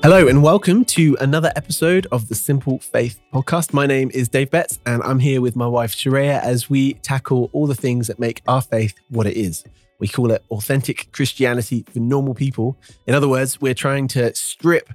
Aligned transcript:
Hello 0.00 0.28
and 0.28 0.44
welcome 0.44 0.84
to 0.84 1.16
another 1.20 1.52
episode 1.56 2.06
of 2.12 2.28
the 2.28 2.34
Simple 2.36 2.78
Faith 2.78 3.20
podcast. 3.34 3.72
My 3.72 3.84
name 3.84 4.12
is 4.14 4.28
Dave 4.28 4.48
Betts 4.48 4.78
and 4.86 5.02
I'm 5.02 5.18
here 5.18 5.40
with 5.40 5.56
my 5.56 5.66
wife 5.66 5.92
Sharaya 5.92 6.40
as 6.40 6.70
we 6.70 6.94
tackle 6.94 7.50
all 7.52 7.66
the 7.66 7.74
things 7.74 8.06
that 8.06 8.20
make 8.20 8.40
our 8.46 8.62
faith 8.62 8.94
what 9.08 9.26
it 9.26 9.36
is. 9.36 9.64
We 9.98 10.06
call 10.06 10.30
it 10.30 10.44
authentic 10.52 11.10
Christianity 11.10 11.84
for 11.92 11.98
normal 11.98 12.34
people. 12.34 12.78
In 13.08 13.14
other 13.16 13.28
words, 13.28 13.60
we're 13.60 13.74
trying 13.74 14.06
to 14.08 14.32
strip 14.36 14.88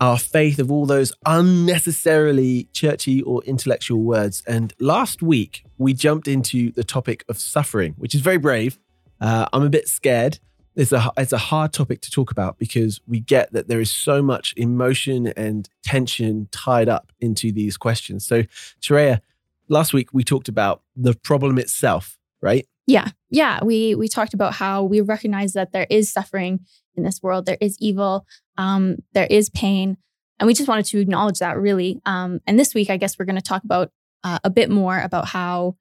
our 0.00 0.18
faith 0.18 0.58
of 0.58 0.72
all 0.72 0.86
those 0.86 1.12
unnecessarily 1.26 2.68
churchy 2.72 3.20
or 3.22 3.44
intellectual 3.44 4.00
words. 4.02 4.42
And 4.46 4.72
last 4.80 5.22
week, 5.22 5.64
we 5.76 5.92
jumped 5.92 6.28
into 6.28 6.72
the 6.72 6.82
topic 6.82 7.24
of 7.28 7.38
suffering, 7.38 7.94
which 7.98 8.14
is 8.14 8.22
very 8.22 8.38
brave. 8.38 8.78
Uh, 9.20 9.46
I'm 9.52 9.62
a 9.62 9.70
bit 9.70 9.86
scared 9.86 10.38
it's 10.76 10.92
a 10.92 11.10
it's 11.16 11.32
a 11.32 11.38
hard 11.38 11.72
topic 11.72 12.02
to 12.02 12.10
talk 12.10 12.30
about 12.30 12.58
because 12.58 13.00
we 13.06 13.18
get 13.18 13.52
that 13.52 13.66
there 13.66 13.80
is 13.80 13.90
so 13.90 14.22
much 14.22 14.52
emotion 14.56 15.28
and 15.28 15.68
tension 15.82 16.48
tied 16.52 16.88
up 16.88 17.12
into 17.18 17.50
these 17.50 17.76
questions. 17.76 18.26
So, 18.26 18.42
Sharaya, 18.80 19.20
last 19.68 19.94
week 19.94 20.10
we 20.12 20.22
talked 20.22 20.48
about 20.48 20.82
the 20.94 21.14
problem 21.14 21.58
itself, 21.58 22.18
right? 22.42 22.68
Yeah, 22.86 23.08
yeah. 23.30 23.64
We 23.64 23.94
we 23.94 24.06
talked 24.06 24.34
about 24.34 24.54
how 24.54 24.84
we 24.84 25.00
recognize 25.00 25.54
that 25.54 25.72
there 25.72 25.86
is 25.88 26.12
suffering 26.12 26.60
in 26.94 27.02
this 27.02 27.22
world, 27.22 27.46
there 27.46 27.58
is 27.60 27.76
evil, 27.80 28.26
um, 28.58 28.96
there 29.12 29.26
is 29.28 29.48
pain, 29.48 29.96
and 30.38 30.46
we 30.46 30.54
just 30.54 30.68
wanted 30.68 30.86
to 30.86 31.00
acknowledge 31.00 31.38
that 31.38 31.58
really. 31.58 32.00
Um, 32.04 32.40
and 32.46 32.58
this 32.58 32.74
week, 32.74 32.90
I 32.90 32.98
guess 32.98 33.18
we're 33.18 33.24
going 33.24 33.36
to 33.36 33.42
talk 33.42 33.64
about 33.64 33.90
uh, 34.22 34.38
a 34.44 34.50
bit 34.50 34.70
more 34.70 35.00
about 35.00 35.28
how 35.28 35.76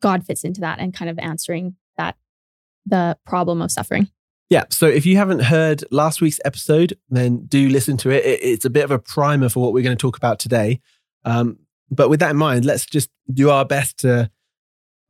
God 0.00 0.24
fits 0.24 0.44
into 0.44 0.60
that 0.60 0.80
and 0.80 0.92
kind 0.92 1.10
of 1.10 1.18
answering 1.18 1.76
the 2.88 3.16
problem 3.26 3.62
of 3.62 3.70
suffering. 3.70 4.08
Yeah. 4.50 4.64
So 4.70 4.86
if 4.86 5.04
you 5.04 5.16
haven't 5.16 5.40
heard 5.40 5.84
last 5.90 6.20
week's 6.20 6.40
episode, 6.44 6.98
then 7.10 7.44
do 7.46 7.68
listen 7.68 7.96
to 7.98 8.10
it. 8.10 8.24
It's 8.24 8.64
a 8.64 8.70
bit 8.70 8.84
of 8.84 8.90
a 8.90 8.98
primer 8.98 9.48
for 9.48 9.62
what 9.62 9.72
we're 9.72 9.82
going 9.82 9.96
to 9.96 10.00
talk 10.00 10.16
about 10.16 10.38
today. 10.38 10.80
Um, 11.24 11.58
but 11.90 12.08
with 12.08 12.20
that 12.20 12.30
in 12.30 12.36
mind, 12.36 12.64
let's 12.64 12.86
just 12.86 13.10
do 13.32 13.50
our 13.50 13.64
best 13.64 13.98
to 14.00 14.30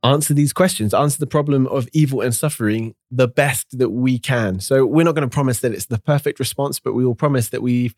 answer 0.03 0.33
these 0.33 0.53
questions, 0.53 0.93
answer 0.93 1.19
the 1.19 1.27
problem 1.27 1.67
of 1.67 1.87
evil 1.93 2.21
and 2.21 2.33
suffering 2.33 2.95
the 3.11 3.27
best 3.27 3.77
that 3.77 3.89
we 3.89 4.19
can. 4.19 4.59
So 4.59 4.85
we're 4.85 5.03
not 5.03 5.15
going 5.15 5.29
to 5.29 5.33
promise 5.33 5.59
that 5.59 5.73
it's 5.73 5.85
the 5.85 5.99
perfect 5.99 6.39
response, 6.39 6.79
but 6.79 6.93
we 6.93 7.05
will 7.05 7.15
promise 7.15 7.49
that 7.49 7.61
we've 7.61 7.95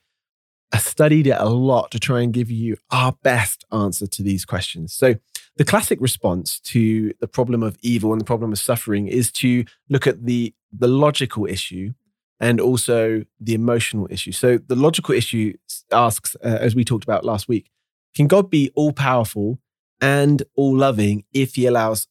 studied 0.80 1.28
it 1.28 1.38
a 1.38 1.50
lot 1.50 1.92
to 1.92 2.00
try 2.00 2.22
and 2.22 2.34
give 2.34 2.50
you 2.50 2.78
our 2.92 3.14
best 3.24 3.66
answer 3.72 4.08
to 4.08 4.24
these 4.24 4.46
questions. 4.46 4.94
So 4.94 5.16
the 5.58 5.66
classic 5.66 6.00
response 6.02 6.60
to 6.62 7.14
the 7.20 7.28
problem 7.28 7.62
of 7.62 7.78
evil 7.82 8.12
and 8.12 8.22
the 8.22 8.26
problem 8.26 8.52
of 8.52 8.60
suffering 8.60 9.08
is 9.08 9.32
to 9.34 9.66
look 9.90 10.08
at 10.08 10.26
the, 10.26 10.54
the 10.72 10.88
logical 10.88 11.46
issue 11.46 11.94
and 12.40 12.60
also 12.60 13.24
the 13.40 13.54
emotional 13.54 14.08
issue. 14.10 14.32
So 14.32 14.58
the 14.58 14.76
logical 14.76 15.14
issue 15.14 15.54
asks, 15.92 16.36
uh, 16.44 16.58
as 16.60 16.74
we 16.74 16.84
talked 16.84 17.04
about 17.04 17.24
last 17.24 17.48
week, 17.48 17.70
can 18.16 18.28
God 18.28 18.50
be 18.50 18.72
all 18.76 18.92
powerful 18.94 19.60
and 20.02 20.42
all 20.56 20.76
loving 20.76 21.24
if 21.34 21.56
he 21.56 21.66
allows 21.66 22.08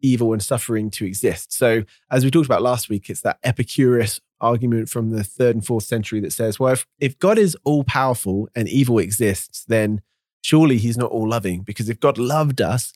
evil 0.00 0.32
and 0.32 0.42
suffering 0.42 0.90
to 0.90 1.06
exist? 1.06 1.52
So 1.52 1.84
as 2.10 2.24
we 2.24 2.30
talked 2.30 2.46
about 2.46 2.62
last 2.62 2.88
week, 2.88 3.08
it's 3.08 3.22
that 3.22 3.38
Epicurus 3.42 4.20
argument 4.40 4.88
from 4.88 5.10
the 5.10 5.24
third 5.24 5.54
and 5.54 5.64
fourth 5.64 5.84
century 5.84 6.20
that 6.20 6.32
says, 6.32 6.58
well, 6.58 6.72
if, 6.72 6.86
if 6.98 7.18
God 7.18 7.38
is 7.38 7.56
all 7.64 7.84
powerful 7.84 8.48
and 8.54 8.68
evil 8.68 8.98
exists, 8.98 9.64
then 9.66 10.02
surely 10.42 10.78
he's 10.78 10.96
not 10.96 11.10
all 11.10 11.28
loving 11.28 11.62
because 11.62 11.88
if 11.88 12.00
God 12.00 12.18
loved 12.18 12.60
us, 12.60 12.92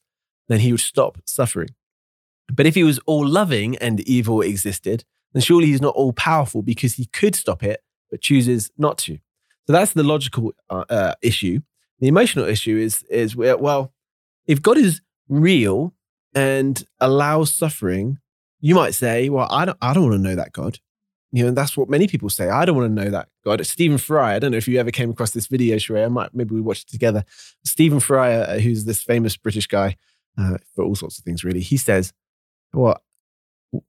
then 0.48 0.60
he 0.60 0.72
would 0.72 0.80
stop 0.80 1.18
suffering. 1.24 1.70
But 2.52 2.66
if 2.66 2.74
he 2.74 2.84
was 2.84 2.98
all 3.06 3.26
loving 3.26 3.76
and 3.78 4.00
evil 4.00 4.42
existed, 4.42 5.04
then 5.32 5.42
surely 5.42 5.66
he's 5.66 5.80
not 5.80 5.94
all 5.94 6.12
powerful 6.12 6.62
because 6.62 6.94
he 6.94 7.06
could 7.06 7.34
stop 7.34 7.62
it, 7.62 7.82
but 8.10 8.20
chooses 8.20 8.70
not 8.76 8.98
to. 8.98 9.18
So 9.66 9.72
that's 9.72 9.92
the 9.94 10.02
logical 10.02 10.52
uh, 10.68 10.84
uh, 10.90 11.14
issue. 11.22 11.60
The 12.00 12.08
emotional 12.08 12.46
issue 12.46 12.76
is, 12.76 13.02
is 13.04 13.34
well, 13.34 13.92
if 14.46 14.60
God 14.60 14.76
is 14.76 15.00
real 15.28 15.94
and 16.34 16.84
allows 17.00 17.54
suffering, 17.54 18.18
you 18.60 18.74
might 18.74 18.94
say, 18.94 19.28
well, 19.28 19.48
I 19.50 19.64
don't, 19.64 19.78
I 19.80 19.94
don't 19.94 20.10
want 20.10 20.22
to 20.22 20.28
know 20.28 20.36
that 20.36 20.52
God. 20.52 20.78
You 21.34 21.46
know, 21.46 21.50
that's 21.50 21.76
what 21.76 21.88
many 21.88 22.06
people 22.06 22.30
say. 22.30 22.48
I 22.48 22.64
don't 22.64 22.76
want 22.76 22.94
to 22.94 23.04
know 23.04 23.10
that 23.10 23.28
God. 23.44 23.66
Stephen 23.66 23.98
Fry, 23.98 24.36
I 24.36 24.38
don't 24.38 24.52
know 24.52 24.56
if 24.56 24.68
you 24.68 24.78
ever 24.78 24.92
came 24.92 25.10
across 25.10 25.32
this 25.32 25.48
video, 25.48 25.74
Sheree. 25.78 26.04
I 26.04 26.08
might, 26.08 26.32
maybe 26.32 26.54
we 26.54 26.60
watched 26.60 26.88
it 26.88 26.92
together. 26.92 27.24
Stephen 27.64 27.98
Fry, 27.98 28.34
uh, 28.34 28.58
who's 28.60 28.84
this 28.84 29.02
famous 29.02 29.36
British 29.36 29.66
guy 29.66 29.96
uh, 30.38 30.58
for 30.76 30.84
all 30.84 30.94
sorts 30.94 31.18
of 31.18 31.24
things, 31.24 31.42
really, 31.42 31.58
he 31.58 31.76
says, 31.76 32.12
well, 32.72 33.02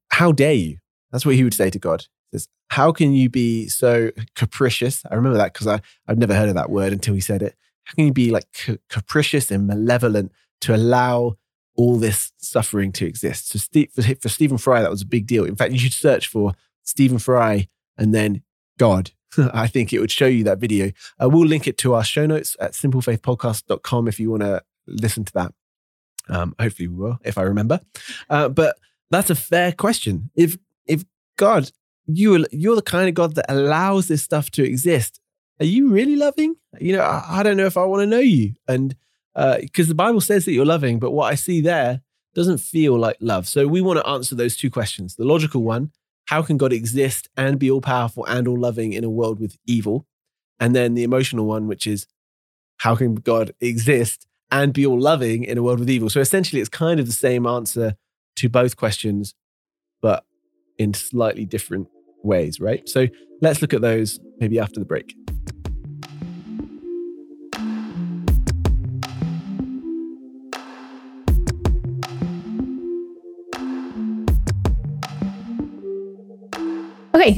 how 0.10 0.32
dare 0.32 0.54
you? 0.54 0.80
That's 1.12 1.24
what 1.24 1.36
he 1.36 1.44
would 1.44 1.54
say 1.54 1.70
to 1.70 1.78
God. 1.78 2.08
He 2.32 2.40
says, 2.40 2.48
how 2.72 2.92
can 2.92 3.14
you 3.14 3.30
be 3.30 3.68
so 3.68 4.10
capricious? 4.36 5.04
I 5.12 5.14
remember 5.14 5.38
that 5.38 5.54
because 5.54 5.68
I've 5.68 6.18
never 6.18 6.34
heard 6.34 6.50
of 6.50 6.56
that 6.56 6.72
word 6.72 6.94
until 6.94 7.14
he 7.14 7.22
said 7.22 7.44
it. 7.44 7.56
How 7.84 7.94
can 7.94 8.08
you 8.08 8.14
be 8.14 8.32
like 8.32 8.48
capricious 8.90 9.52
and 9.52 9.68
malevolent 9.68 10.32
to 10.62 10.74
allow 10.76 11.36
all 11.76 11.98
this 11.98 12.32
suffering 12.38 12.92
to 12.94 13.06
exist? 13.06 13.50
So 13.50 13.60
Steve, 13.60 13.92
for, 13.94 14.02
for 14.02 14.30
Stephen 14.30 14.58
Fry, 14.58 14.82
that 14.82 14.90
was 14.90 15.04
a 15.04 15.06
big 15.06 15.28
deal. 15.28 15.46
In 15.46 15.56
fact, 15.56 15.74
you 15.74 15.78
should 15.78 15.94
search 15.94 16.28
for 16.28 16.54
Stephen 16.86 17.20
Fry, 17.20 17.68
and 17.98 18.14
then 18.14 18.42
God. 18.78 19.12
I 19.54 19.68
think 19.68 19.92
it 19.92 20.00
would 20.00 20.12
show 20.12 20.28
you 20.28 20.46
that 20.46 20.60
video. 20.60 20.92
Uh, 21.22 21.30
we'll 21.30 21.48
link 21.48 21.68
it 21.68 21.78
to 21.80 21.94
our 21.94 22.04
show 22.04 22.26
notes 22.26 22.56
at 22.60 22.72
simplefaithpodcast.com 22.72 24.08
if 24.08 24.20
you 24.20 24.32
want 24.32 24.44
to 24.44 24.64
listen 24.88 25.26
to 25.26 25.34
that. 25.34 25.54
Um, 26.30 26.56
hopefully 26.60 26.88
we 26.88 26.96
will, 26.96 27.20
if 27.24 27.38
I 27.38 27.44
remember. 27.44 27.82
Uh, 28.30 28.50
but 28.50 28.78
that's 29.12 29.30
a 29.30 29.36
fair 29.36 29.72
question. 29.72 30.32
If 30.36 30.58
if 30.88 31.04
God, 31.38 31.72
you 32.08 32.46
you're 32.52 32.76
the 32.76 32.82
kind 32.82 33.08
of 33.08 33.14
God 33.14 33.36
that 33.36 33.46
allows 33.50 34.08
this 34.08 34.24
stuff 34.24 34.50
to 34.52 34.64
exist, 34.64 35.20
are 35.60 35.66
you 35.66 35.90
really 35.90 36.16
loving? 36.16 36.56
You 36.80 36.94
know, 36.94 37.02
I, 37.02 37.40
I 37.40 37.44
don't 37.44 37.58
know 37.58 37.66
if 37.66 37.78
I 37.78 37.84
want 37.84 38.02
to 38.02 38.08
know 38.08 38.20
you, 38.20 38.56
and 38.68 38.96
because 39.34 39.88
uh, 39.88 39.90
the 39.90 39.96
Bible 39.96 40.22
says 40.22 40.46
that 40.46 40.54
you're 40.54 40.66
loving, 40.66 40.98
but 40.98 41.12
what 41.12 41.32
I 41.32 41.36
see 41.36 41.62
there 41.62 42.02
doesn't 42.34 42.58
feel 42.58 42.98
like 42.98 43.18
love. 43.20 43.48
So 43.48 43.68
we 43.68 43.82
want 43.82 44.00
to 44.00 44.08
answer 44.08 44.36
those 44.36 44.58
two 44.58 44.70
questions. 44.70 45.16
The 45.16 45.26
logical 45.26 45.64
one 45.64 45.92
how 46.26 46.42
can 46.42 46.58
God 46.58 46.74
exist 46.74 47.30
and 47.38 47.60
be 47.60 47.70
all 47.70 47.82
powerful 47.82 48.26
and 48.26 48.48
all 48.48 48.60
loving 48.60 48.94
in 48.94 49.04
a 49.04 49.10
world 49.10 49.40
with 49.40 49.58
evil? 49.66 50.06
And 50.60 50.76
then 50.76 50.94
the 50.94 51.04
emotional 51.04 51.46
one, 51.46 51.68
which 51.68 51.86
is 51.86 52.08
how 52.78 52.96
can 52.96 53.16
God 53.16 53.54
exist 53.62 54.26
and 54.52 54.74
be 54.74 54.86
all 54.86 55.00
loving 55.00 55.44
in 55.44 55.58
a 55.58 55.64
world 55.64 55.80
with 55.80 55.90
evil? 55.90 56.10
So 56.10 56.20
essentially, 56.20 56.62
it's 56.62 56.70
kind 56.70 57.00
of 57.00 57.06
the 57.06 57.14
same 57.14 57.46
answer 57.46 57.96
to 58.38 58.50
both 58.50 58.76
questions, 58.76 59.34
but 60.02 60.26
in 60.78 60.94
slightly 60.94 61.46
different 61.46 61.88
ways, 62.24 62.60
right? 62.60 62.88
So 62.88 63.08
let's 63.42 63.62
look 63.62 63.74
at 63.74 63.82
those 63.82 64.20
maybe 64.40 64.60
after 64.60 64.80
the 64.80 64.86
break. 64.86 65.16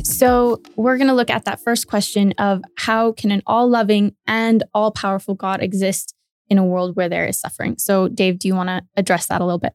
So 0.04 0.62
we're 0.76 0.98
going 0.98 1.08
to 1.08 1.14
look 1.14 1.30
at 1.30 1.46
that 1.46 1.60
first 1.60 1.88
question 1.88 2.34
of 2.38 2.62
how 2.78 3.12
can 3.12 3.32
an 3.32 3.42
all 3.46 3.70
loving 3.70 4.16
and 4.26 4.64
all 4.74 4.92
powerful 4.92 5.36
God 5.36 5.62
exist 5.62 6.14
in 6.50 6.58
a 6.58 6.66
world 6.66 6.96
where 6.96 7.10
there 7.10 7.26
is 7.26 7.40
suffering? 7.40 7.78
So, 7.78 8.08
Dave, 8.08 8.40
do 8.40 8.48
you 8.48 8.56
want 8.56 8.70
to 8.70 8.82
address 8.96 9.28
that 9.28 9.42
a 9.42 9.46
little 9.46 9.60
bit? 9.60 9.74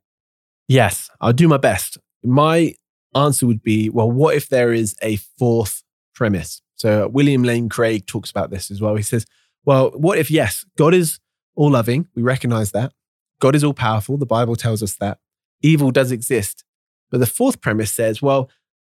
Yes, 0.68 1.10
I'll 1.20 1.32
do 1.32 1.48
my 1.48 1.58
best. 1.58 1.98
My 2.22 2.74
answer 3.14 3.46
would 3.46 3.62
be 3.62 3.90
well, 3.90 4.10
what 4.10 4.34
if 4.34 4.48
there 4.48 4.72
is 4.72 4.96
a 5.02 5.16
fourth 5.38 5.82
premise? 6.14 6.62
So, 6.76 7.08
William 7.08 7.42
Lane 7.42 7.68
Craig 7.68 8.06
talks 8.06 8.30
about 8.30 8.50
this 8.50 8.70
as 8.70 8.80
well. 8.80 8.96
He 8.96 9.02
says, 9.02 9.26
well, 9.64 9.90
what 9.90 10.18
if, 10.18 10.30
yes, 10.30 10.64
God 10.76 10.94
is 10.94 11.20
all 11.54 11.70
loving? 11.70 12.08
We 12.14 12.22
recognize 12.22 12.72
that. 12.72 12.92
God 13.40 13.54
is 13.54 13.62
all 13.62 13.74
powerful. 13.74 14.16
The 14.16 14.26
Bible 14.26 14.56
tells 14.56 14.82
us 14.82 14.94
that. 14.94 15.18
Evil 15.62 15.90
does 15.90 16.10
exist. 16.10 16.64
But 17.10 17.18
the 17.18 17.26
fourth 17.26 17.60
premise 17.60 17.92
says, 17.92 18.22
well, 18.22 18.50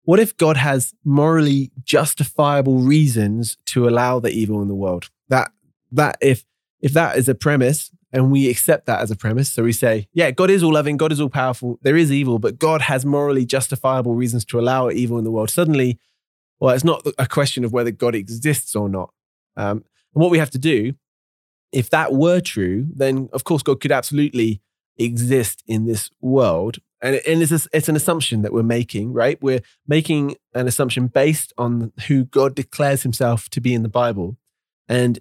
what 0.05 0.19
if 0.19 0.37
God 0.37 0.57
has 0.57 0.93
morally 1.03 1.71
justifiable 1.83 2.79
reasons 2.79 3.57
to 3.67 3.87
allow 3.87 4.19
the 4.19 4.29
evil 4.29 4.61
in 4.61 4.67
the 4.67 4.75
world? 4.75 5.09
That 5.29 5.51
that 5.91 6.17
if 6.21 6.45
if 6.79 6.93
that 6.93 7.17
is 7.17 7.27
a 7.27 7.35
premise 7.35 7.91
and 8.13 8.31
we 8.31 8.49
accept 8.49 8.85
that 8.85 9.01
as 9.01 9.11
a 9.11 9.15
premise, 9.15 9.51
so 9.51 9.63
we 9.63 9.73
say, 9.73 10.07
yeah, 10.13 10.31
God 10.31 10.49
is 10.49 10.63
all 10.63 10.73
loving, 10.73 10.95
God 10.95 11.11
is 11.11 11.19
all 11.19 11.29
powerful, 11.29 11.79
there 11.81 11.97
is 11.97 12.11
evil, 12.11 12.39
but 12.39 12.59
God 12.59 12.81
has 12.83 13.05
morally 13.05 13.45
justifiable 13.45 14.15
reasons 14.15 14.45
to 14.45 14.59
allow 14.59 14.89
evil 14.89 15.17
in 15.17 15.25
the 15.25 15.31
world. 15.31 15.49
Suddenly, 15.49 15.99
well, 16.59 16.73
it's 16.73 16.83
not 16.83 17.05
a 17.17 17.27
question 17.27 17.65
of 17.65 17.73
whether 17.73 17.91
God 17.91 18.15
exists 18.15 18.75
or 18.75 18.87
not. 18.87 19.11
Um, 19.57 19.83
and 20.13 20.21
what 20.21 20.31
we 20.31 20.37
have 20.37 20.51
to 20.51 20.59
do, 20.59 20.93
if 21.71 21.89
that 21.89 22.13
were 22.13 22.39
true, 22.39 22.87
then 22.93 23.27
of 23.33 23.43
course 23.43 23.63
God 23.63 23.81
could 23.81 23.91
absolutely 23.91 24.61
exist 24.97 25.63
in 25.67 25.85
this 25.85 26.09
world 26.21 26.77
and, 27.05 27.21
and 27.27 27.41
it's, 27.43 27.51
a, 27.51 27.69
it's 27.71 27.87
an 27.87 27.95
assumption 27.95 28.41
that 28.41 28.51
we're 28.51 28.63
making, 28.63 29.13
right? 29.13 29.37
We're 29.41 29.61
making 29.87 30.37
an 30.53 30.67
assumption 30.67 31.07
based 31.07 31.53
on 31.57 31.93
who 32.07 32.25
God 32.25 32.55
declares 32.55 33.03
himself 33.03 33.47
to 33.49 33.61
be 33.61 33.73
in 33.73 33.83
the 33.83 33.89
Bible. 33.89 34.37
And, 34.87 35.19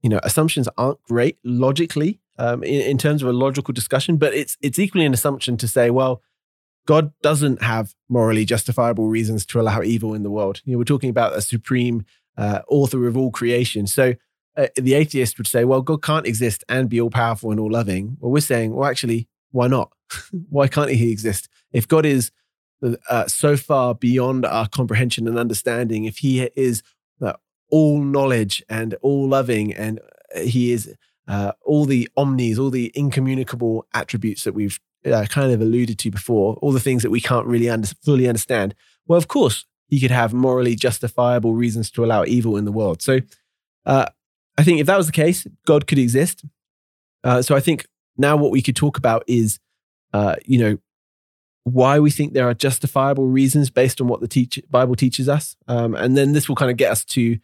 you 0.00 0.08
know, 0.08 0.20
assumptions 0.22 0.68
aren't 0.78 1.02
great 1.02 1.38
logically 1.42 2.20
um, 2.38 2.62
in, 2.62 2.80
in 2.82 2.98
terms 2.98 3.22
of 3.22 3.28
a 3.28 3.32
logical 3.32 3.72
discussion, 3.72 4.16
but 4.16 4.32
it's, 4.32 4.56
it's 4.60 4.78
equally 4.78 5.04
an 5.04 5.12
assumption 5.12 5.56
to 5.56 5.66
say, 5.68 5.90
well, 5.90 6.22
God 6.86 7.12
doesn't 7.22 7.62
have 7.62 7.94
morally 8.08 8.44
justifiable 8.44 9.08
reasons 9.08 9.44
to 9.46 9.60
allow 9.60 9.82
evil 9.82 10.14
in 10.14 10.22
the 10.22 10.30
world. 10.30 10.60
You 10.64 10.72
know, 10.72 10.78
we're 10.78 10.84
talking 10.84 11.10
about 11.10 11.36
a 11.36 11.40
supreme 11.40 12.04
uh, 12.36 12.60
author 12.68 13.06
of 13.08 13.16
all 13.16 13.30
creation. 13.30 13.86
So 13.86 14.14
uh, 14.56 14.68
the 14.76 14.94
atheist 14.94 15.38
would 15.38 15.48
say, 15.48 15.64
well, 15.64 15.82
God 15.82 16.02
can't 16.02 16.26
exist 16.26 16.62
and 16.68 16.88
be 16.88 17.00
all 17.00 17.10
powerful 17.10 17.50
and 17.50 17.58
all 17.58 17.70
loving. 17.70 18.18
Well, 18.20 18.30
we're 18.30 18.40
saying, 18.40 18.74
well, 18.74 18.88
actually, 18.88 19.28
why 19.54 19.68
not? 19.68 19.92
why 20.50 20.66
can't 20.66 20.90
he 20.90 21.12
exist? 21.12 21.48
If 21.72 21.86
God 21.86 22.04
is 22.04 22.32
uh, 23.08 23.26
so 23.26 23.56
far 23.56 23.94
beyond 23.94 24.44
our 24.44 24.68
comprehension 24.68 25.28
and 25.28 25.38
understanding, 25.38 26.04
if 26.04 26.18
he 26.18 26.42
is 26.56 26.82
uh, 27.22 27.34
all 27.70 28.00
knowledge 28.00 28.62
and 28.68 28.94
all 29.00 29.28
loving 29.28 29.72
and 29.72 30.00
uh, 30.34 30.40
he 30.40 30.72
is 30.72 30.94
uh, 31.28 31.52
all 31.64 31.84
the 31.84 32.08
omnis, 32.16 32.58
all 32.58 32.70
the 32.70 32.90
incommunicable 32.94 33.86
attributes 33.94 34.42
that 34.42 34.54
we've 34.54 34.80
uh, 35.06 35.24
kind 35.28 35.52
of 35.52 35.60
alluded 35.60 35.98
to 36.00 36.10
before, 36.10 36.54
all 36.56 36.72
the 36.72 36.80
things 36.80 37.02
that 37.02 37.10
we 37.10 37.20
can't 37.20 37.46
really 37.46 37.70
under- 37.70 37.88
fully 38.04 38.26
understand, 38.26 38.74
well, 39.06 39.18
of 39.18 39.28
course, 39.28 39.66
he 39.86 40.00
could 40.00 40.10
have 40.10 40.34
morally 40.34 40.74
justifiable 40.74 41.54
reasons 41.54 41.90
to 41.92 42.04
allow 42.04 42.24
evil 42.24 42.56
in 42.56 42.64
the 42.64 42.72
world. 42.72 43.02
So 43.02 43.20
uh, 43.86 44.06
I 44.58 44.64
think 44.64 44.80
if 44.80 44.86
that 44.88 44.96
was 44.96 45.06
the 45.06 45.12
case, 45.12 45.46
God 45.64 45.86
could 45.86 45.98
exist. 45.98 46.44
So 47.40 47.56
I 47.56 47.60
think 47.60 47.86
now 48.16 48.36
what 48.36 48.50
we 48.50 48.62
could 48.62 48.76
talk 48.76 48.98
about 48.98 49.24
is, 49.26 49.58
uh, 50.12 50.36
you 50.44 50.58
know, 50.58 50.78
why 51.64 51.98
we 51.98 52.10
think 52.10 52.34
there 52.34 52.48
are 52.48 52.54
justifiable 52.54 53.26
reasons 53.26 53.70
based 53.70 54.00
on 54.00 54.06
what 54.06 54.20
the 54.20 54.28
teach- 54.28 54.62
Bible 54.70 54.94
teaches 54.94 55.28
us. 55.28 55.56
Um, 55.66 55.94
and 55.94 56.16
then 56.16 56.32
this 56.32 56.48
will 56.48 56.56
kind 56.56 56.70
of 56.70 56.76
get 56.76 56.92
us 56.92 57.04
to 57.06 57.38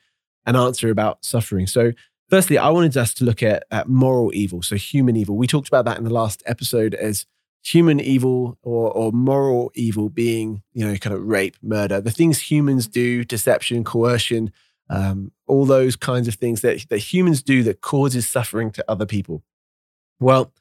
an 0.46 0.56
answer 0.56 0.90
about 0.90 1.25
suffering. 1.25 1.67
So, 1.67 1.93
firstly, 2.28 2.58
I 2.58 2.69
wanted 2.69 2.96
us 2.96 3.14
to 3.14 3.25
look 3.25 3.43
at, 3.43 3.64
at 3.70 3.88
moral 3.88 4.31
evil, 4.34 4.62
so 4.62 4.76
human 4.76 5.17
evil. 5.17 5.37
We 5.37 5.46
talked 5.46 5.69
about 5.69 5.87
that 5.87 5.99
in 5.99 6.05
the 6.05 6.12
last 6.12 6.43
episode 6.46 6.94
as 6.94 7.26
human 7.62 8.00
evil 8.00 8.58
or, 8.62 8.90
or 8.93 9.12
moral 9.12 9.70
evil 9.75 10.08
being, 10.08 10.62
you 10.72 10.87
know, 10.87 10.96
kind 10.96 11.14
of 11.14 11.25
rape, 11.25 11.56
murder, 11.62 12.00
the 12.00 12.11
things 12.11 12.50
humans 12.50 12.87
do, 12.87 13.25
deception, 13.25 13.84
coercion, 13.84 14.52
um, 14.88 15.31
all 15.46 15.67
those 15.67 15.94
kinds 15.96 16.26
of 16.26 16.34
things 16.34 16.62
that, 16.62 16.87
that 16.88 16.99
humans 16.99 17.43
do 17.43 17.62
that 17.62 17.81
causes 17.81 18.28
suffering 18.28 18.70
to 18.72 18.84
other 18.88 19.06
people. 19.06 19.43
Well, 20.19 20.52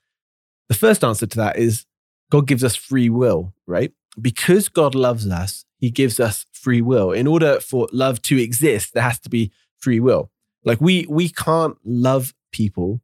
the 0.70 0.76
first 0.76 1.04
answer 1.04 1.28
to 1.28 1.38
that 1.38 1.58
is 1.58 1.86
God 2.32 2.48
gives 2.48 2.64
us 2.64 2.76
free 2.76 3.10
will, 3.10 3.54
right? 3.68 3.92
Because 4.22 4.70
God 4.70 4.96
loves 4.96 5.28
us, 5.28 5.66
he 5.78 5.90
gives 5.90 6.20
us 6.20 6.46
free 6.52 6.82
will. 6.82 7.12
In 7.12 7.28
order 7.28 7.60
for 7.60 7.88
love 7.92 8.22
to 8.24 8.42
exist, 8.42 8.94
there 8.94 9.04
has 9.04 9.20
to 9.22 9.30
be 9.30 9.52
free 9.78 10.00
will. 10.00 10.32
Like 10.64 10.80
we 10.80 11.06
we 11.10 11.30
can't 11.30 11.78
love 11.84 12.34
people 12.52 13.02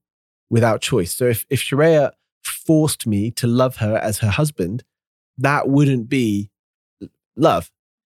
without 0.49 0.81
choice. 0.81 1.13
So 1.13 1.25
if 1.25 1.45
if 1.49 1.61
Sharaya 1.61 2.11
forced 2.43 3.07
me 3.07 3.31
to 3.31 3.47
love 3.47 3.77
her 3.77 3.97
as 3.97 4.19
her 4.19 4.29
husband, 4.29 4.83
that 5.37 5.67
wouldn't 5.67 6.09
be 6.09 6.51
love. 7.35 7.71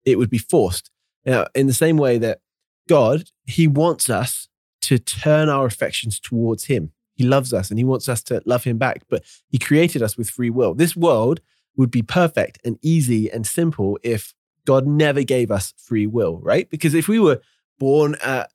It 0.06 0.18
would 0.18 0.30
be 0.30 0.38
forced. 0.38 0.92
Now, 1.26 1.48
in 1.56 1.68
the 1.68 1.74
same 1.74 1.98
way 1.98 2.18
that 2.20 2.42
God, 2.88 3.32
he 3.46 3.68
wants 3.68 4.10
us 4.10 4.48
to 4.82 5.00
turn 5.00 5.50
our 5.50 5.66
affections 5.66 6.20
towards 6.20 6.66
him. 6.66 6.92
He 7.16 7.24
loves 7.24 7.54
us 7.54 7.70
and 7.70 7.80
he 7.80 7.86
wants 7.86 8.08
us 8.08 8.22
to 8.24 8.42
love 8.46 8.64
him 8.64 8.78
back, 8.78 9.04
but 9.10 9.24
he 9.50 9.58
created 9.58 10.04
us 10.04 10.18
with 10.18 10.30
free 10.30 10.50
will. 10.50 10.74
This 10.74 10.96
world 10.96 11.40
would 11.78 11.92
be 11.92 12.02
perfect 12.02 12.60
and 12.64 12.78
easy 12.82 13.32
and 13.32 13.48
simple 13.48 13.98
if 14.04 14.34
God 14.66 14.86
never 14.86 15.24
gave 15.24 15.52
us 15.52 15.74
free 15.78 16.08
will, 16.08 16.40
right? 16.42 16.70
Because 16.70 16.94
if 16.94 17.08
we 17.08 17.20
were 17.20 17.42
born 17.80 18.16
uh, 18.16 18.46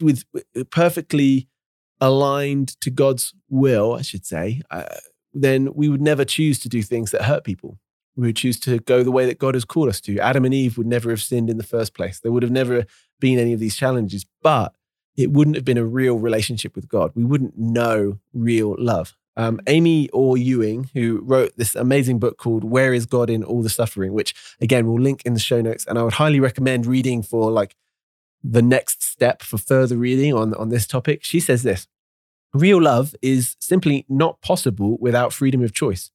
with 0.00 0.24
perfectly 0.70 1.48
aligned 2.00 2.80
to 2.80 2.90
God's 2.90 3.34
will, 3.48 3.94
I 3.94 4.02
should 4.02 4.26
say, 4.26 4.60
uh, 4.70 4.84
then 5.32 5.72
we 5.74 5.88
would 5.88 6.02
never 6.02 6.24
choose 6.24 6.58
to 6.60 6.68
do 6.68 6.82
things 6.82 7.10
that 7.10 7.22
hurt 7.22 7.44
people. 7.44 7.78
We 8.16 8.28
would 8.28 8.36
choose 8.36 8.60
to 8.60 8.78
go 8.78 9.02
the 9.02 9.10
way 9.10 9.26
that 9.26 9.38
God 9.38 9.54
has 9.54 9.64
called 9.64 9.88
us 9.88 10.00
to. 10.02 10.18
Adam 10.18 10.44
and 10.44 10.54
Eve 10.54 10.78
would 10.78 10.86
never 10.86 11.10
have 11.10 11.22
sinned 11.22 11.50
in 11.50 11.56
the 11.56 11.64
first 11.64 11.94
place. 11.94 12.20
There 12.20 12.30
would 12.30 12.44
have 12.44 12.52
never 12.52 12.84
been 13.20 13.38
any 13.38 13.52
of 13.52 13.60
these 13.60 13.76
challenges. 13.76 14.24
But 14.42 14.74
it 15.16 15.30
wouldn't 15.30 15.56
have 15.56 15.64
been 15.64 15.78
a 15.78 15.84
real 15.84 16.18
relationship 16.18 16.74
with 16.74 16.88
God. 16.88 17.12
We 17.14 17.24
wouldn't 17.24 17.56
know 17.58 18.18
real 18.32 18.76
love. 18.78 19.16
Um, 19.36 19.60
Amy 19.66 20.08
Orr 20.10 20.36
Ewing, 20.36 20.90
who 20.94 21.20
wrote 21.24 21.52
this 21.56 21.74
amazing 21.74 22.18
book 22.20 22.38
called 22.38 22.62
Where 22.62 22.94
is 22.94 23.06
God 23.06 23.30
in 23.30 23.42
All 23.42 23.62
the 23.62 23.68
Suffering, 23.68 24.12
which 24.12 24.34
again 24.60 24.86
we'll 24.86 25.00
link 25.00 25.22
in 25.24 25.34
the 25.34 25.40
show 25.40 25.60
notes. 25.60 25.84
And 25.86 25.98
I 25.98 26.02
would 26.02 26.14
highly 26.14 26.40
recommend 26.40 26.86
reading 26.86 27.22
for 27.22 27.50
like 27.50 27.74
the 28.42 28.62
next 28.62 29.02
step 29.02 29.42
for 29.42 29.58
further 29.58 29.96
reading 29.96 30.34
on, 30.34 30.54
on 30.54 30.68
this 30.68 30.86
topic. 30.86 31.24
She 31.24 31.40
says 31.40 31.62
this 31.62 31.88
Real 32.52 32.80
love 32.80 33.16
is 33.22 33.56
simply 33.58 34.04
not 34.08 34.40
possible 34.40 34.96
without 35.00 35.32
freedom 35.32 35.62
of 35.64 35.74
choice. 35.74 36.12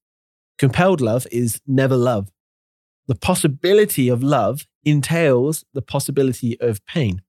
Compelled 0.58 1.02
love 1.02 1.28
is 1.32 1.62
never 1.68 1.98
love. 1.98 2.32
The 3.08 3.16
possibility 3.16 4.08
of 4.08 4.24
love 4.24 4.68
entails 4.86 5.66
the 5.74 5.82
possibility 5.82 6.60
of 6.62 6.86
pain. 6.86 7.22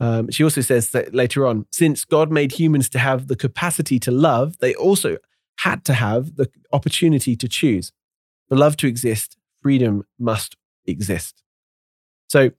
Um, 0.00 0.30
she 0.30 0.42
also 0.42 0.60
says 0.60 0.90
that 0.90 1.14
later 1.14 1.46
on, 1.46 1.66
since 1.72 2.04
God 2.04 2.30
made 2.30 2.52
humans 2.52 2.88
to 2.90 2.98
have 2.98 3.28
the 3.28 3.36
capacity 3.36 3.98
to 4.00 4.10
love, 4.10 4.58
they 4.58 4.74
also 4.74 5.16
had 5.58 5.84
to 5.84 5.94
have 5.94 6.36
the 6.36 6.50
opportunity 6.72 7.36
to 7.36 7.48
choose. 7.48 7.92
For 8.48 8.56
love 8.56 8.76
to 8.78 8.86
exist, 8.86 9.36
freedom 9.62 10.02
must 10.18 10.56
exist. 10.86 11.42
So, 12.28 12.50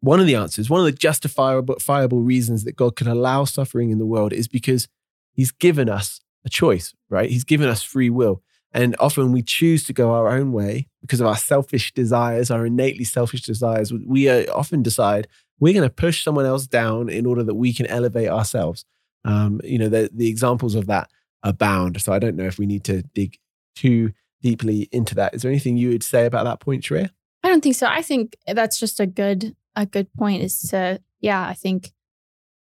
one 0.00 0.20
of 0.20 0.26
the 0.26 0.34
answers, 0.34 0.70
one 0.70 0.80
of 0.80 0.86
the 0.86 0.92
justifiable 0.92 2.20
reasons 2.20 2.64
that 2.64 2.76
God 2.76 2.96
can 2.96 3.08
allow 3.08 3.44
suffering 3.44 3.90
in 3.90 3.98
the 3.98 4.06
world 4.06 4.32
is 4.32 4.48
because 4.48 4.88
He's 5.32 5.50
given 5.50 5.88
us 5.88 6.20
a 6.44 6.48
choice, 6.48 6.94
right? 7.10 7.28
He's 7.28 7.44
given 7.44 7.68
us 7.68 7.82
free 7.82 8.08
will. 8.08 8.42
And 8.72 8.94
often 8.98 9.32
we 9.32 9.42
choose 9.42 9.84
to 9.84 9.92
go 9.92 10.12
our 10.12 10.28
own 10.28 10.52
way 10.52 10.88
because 11.00 11.20
of 11.20 11.26
our 11.26 11.36
selfish 11.36 11.92
desires, 11.92 12.50
our 12.50 12.66
innately 12.66 13.04
selfish 13.04 13.42
desires. 13.42 13.92
We 13.92 14.28
often 14.48 14.82
decide 14.82 15.28
we're 15.58 15.74
going 15.74 15.88
to 15.88 15.94
push 15.94 16.22
someone 16.22 16.46
else 16.46 16.66
down 16.66 17.08
in 17.08 17.26
order 17.26 17.42
that 17.42 17.54
we 17.54 17.72
can 17.72 17.86
elevate 17.86 18.28
ourselves. 18.28 18.84
Um, 19.24 19.60
you 19.64 19.78
know, 19.78 19.88
the, 19.88 20.10
the 20.12 20.28
examples 20.28 20.74
of 20.74 20.86
that 20.86 21.10
abound. 21.42 22.00
So 22.00 22.12
I 22.12 22.18
don't 22.18 22.36
know 22.36 22.46
if 22.46 22.58
we 22.58 22.66
need 22.66 22.84
to 22.84 23.02
dig 23.02 23.38
too 23.74 24.12
deeply 24.42 24.88
into 24.92 25.14
that. 25.14 25.34
Is 25.34 25.42
there 25.42 25.50
anything 25.50 25.76
you 25.76 25.90
would 25.90 26.02
say 26.02 26.26
about 26.26 26.44
that 26.44 26.60
point, 26.60 26.84
Sharaya? 26.84 27.10
I 27.42 27.48
don't 27.48 27.62
think 27.62 27.76
so. 27.76 27.86
I 27.86 28.02
think 28.02 28.36
that's 28.46 28.78
just 28.78 29.00
a 29.00 29.06
good 29.06 29.54
a 29.74 29.86
good 29.86 30.12
point. 30.14 30.42
Is 30.42 30.60
to 30.70 31.00
yeah, 31.20 31.46
I 31.46 31.54
think 31.54 31.92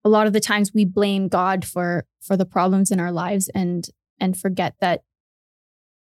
a 0.04 0.10
lot 0.10 0.28
of 0.28 0.34
the 0.34 0.40
times 0.40 0.74
we 0.74 0.86
blame 0.86 1.28
God 1.28 1.66
for 1.66 2.06
for 2.22 2.38
the 2.38 2.46
problems 2.46 2.92
in 2.92 3.00
our 3.00 3.12
lives 3.12 3.50
and 3.50 3.88
and 4.20 4.38
forget 4.38 4.76
that 4.80 5.04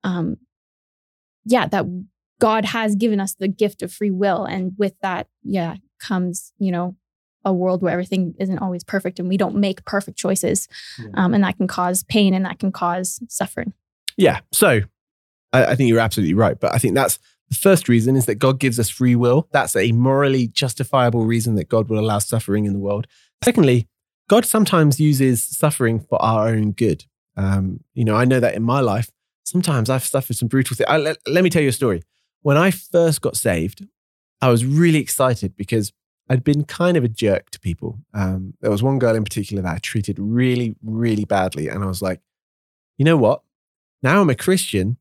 um 0.03 0.37
yeah 1.45 1.67
that 1.67 1.85
God 2.39 2.65
has 2.65 2.95
given 2.95 3.19
us 3.19 3.35
the 3.35 3.47
gift 3.47 3.81
of 3.83 3.94
free 3.94 4.11
will 4.11 4.44
and 4.45 4.73
with 4.77 4.94
that 5.01 5.27
yeah 5.44 5.75
comes 6.01 6.51
you 6.57 6.71
know 6.71 6.95
a 7.44 7.53
world 7.53 7.81
where 7.81 7.94
everything 7.94 8.35
isn't 8.40 8.59
always 8.59 8.83
perfect 8.83 9.19
and 9.19 9.28
we 9.28 9.37
don't 9.37 9.56
make 9.56 9.83
perfect 9.85 10.18
choices 10.18 10.68
yeah. 10.99 11.07
um, 11.16 11.33
and 11.33 11.44
that 11.44 11.57
can 11.57 11.68
cause 11.68 12.04
pain 12.04 12.33
and 12.33 12.45
that 12.45 12.59
can 12.59 12.71
cause 12.71 13.19
suffering 13.30 13.73
yeah 14.18 14.42
so 14.52 14.81
I, 15.54 15.66
I 15.66 15.75
think 15.75 15.87
you're 15.87 15.99
absolutely 15.99 16.33
right 16.33 16.59
but 16.59 16.73
I 16.73 16.78
think 16.78 16.95
that's 16.95 17.18
the 17.52 17.57
first 17.57 17.90
reason 17.90 18.16
is 18.16 18.25
that 18.28 18.35
God 18.35 18.59
gives 18.59 18.80
us 18.80 18.90
free 18.90 19.14
will. 19.14 19.49
That's 19.52 19.75
a 19.75 19.92
morally 19.92 20.47
justifiable 20.47 21.25
reason 21.25 21.56
that 21.56 21.68
God 21.68 21.90
will 21.90 21.99
allow 21.99 22.19
suffering 22.19 22.64
in 22.64 22.71
the 22.71 22.80
world. 22.80 23.07
Secondly, 23.44 23.90
God 24.30 24.45
sometimes 24.45 25.02
uses 25.02 25.45
suffering 25.45 25.99
for 25.99 26.19
our 26.21 26.47
own 26.47 26.71
good. 26.71 27.04
Um, 27.35 27.81
you 27.94 28.06
know, 28.06 28.16
I 28.16 28.23
know 28.23 28.40
that 28.40 28.56
in 28.56 28.64
my 28.64 28.80
life, 28.80 29.09
sometimes 29.44 29.90
I've 29.90 30.06
suffered 30.06 30.37
some 30.37 30.47
brutal 30.47 30.78
things. 30.78 30.87
I, 30.90 30.95
let, 30.95 31.18
let 31.28 31.44
me 31.44 31.49
tell 31.49 31.61
you 31.61 31.68
a 31.68 31.73
story. 31.73 32.02
When 32.42 32.56
I 32.56 32.71
first 32.71 33.19
got 33.19 33.35
saved, 33.35 33.85
I 34.42 34.47
was 34.47 34.66
really 34.66 34.99
excited 34.99 35.57
because 35.57 35.92
I'd 36.31 36.45
been 36.45 36.64
kind 36.64 36.95
of 36.95 37.04
a 37.04 37.09
jerk 37.09 37.50
to 37.50 37.59
people. 37.59 38.00
Um, 38.14 38.54
there 38.61 38.71
was 38.71 38.81
one 38.81 39.00
girl 39.00 39.18
in 39.18 39.26
particular 39.26 39.61
that 39.64 39.76
I 39.76 39.80
treated 39.80 40.18
really, 40.18 40.78
really 40.81 41.26
badly. 41.26 41.68
And 41.68 41.83
I 41.83 41.88
was 41.88 42.02
like, 42.02 42.21
you 42.97 43.04
know 43.04 43.18
what? 43.18 43.42
Now 44.02 44.21
I'm 44.21 44.30
a 44.30 44.35
Christian. 44.35 44.95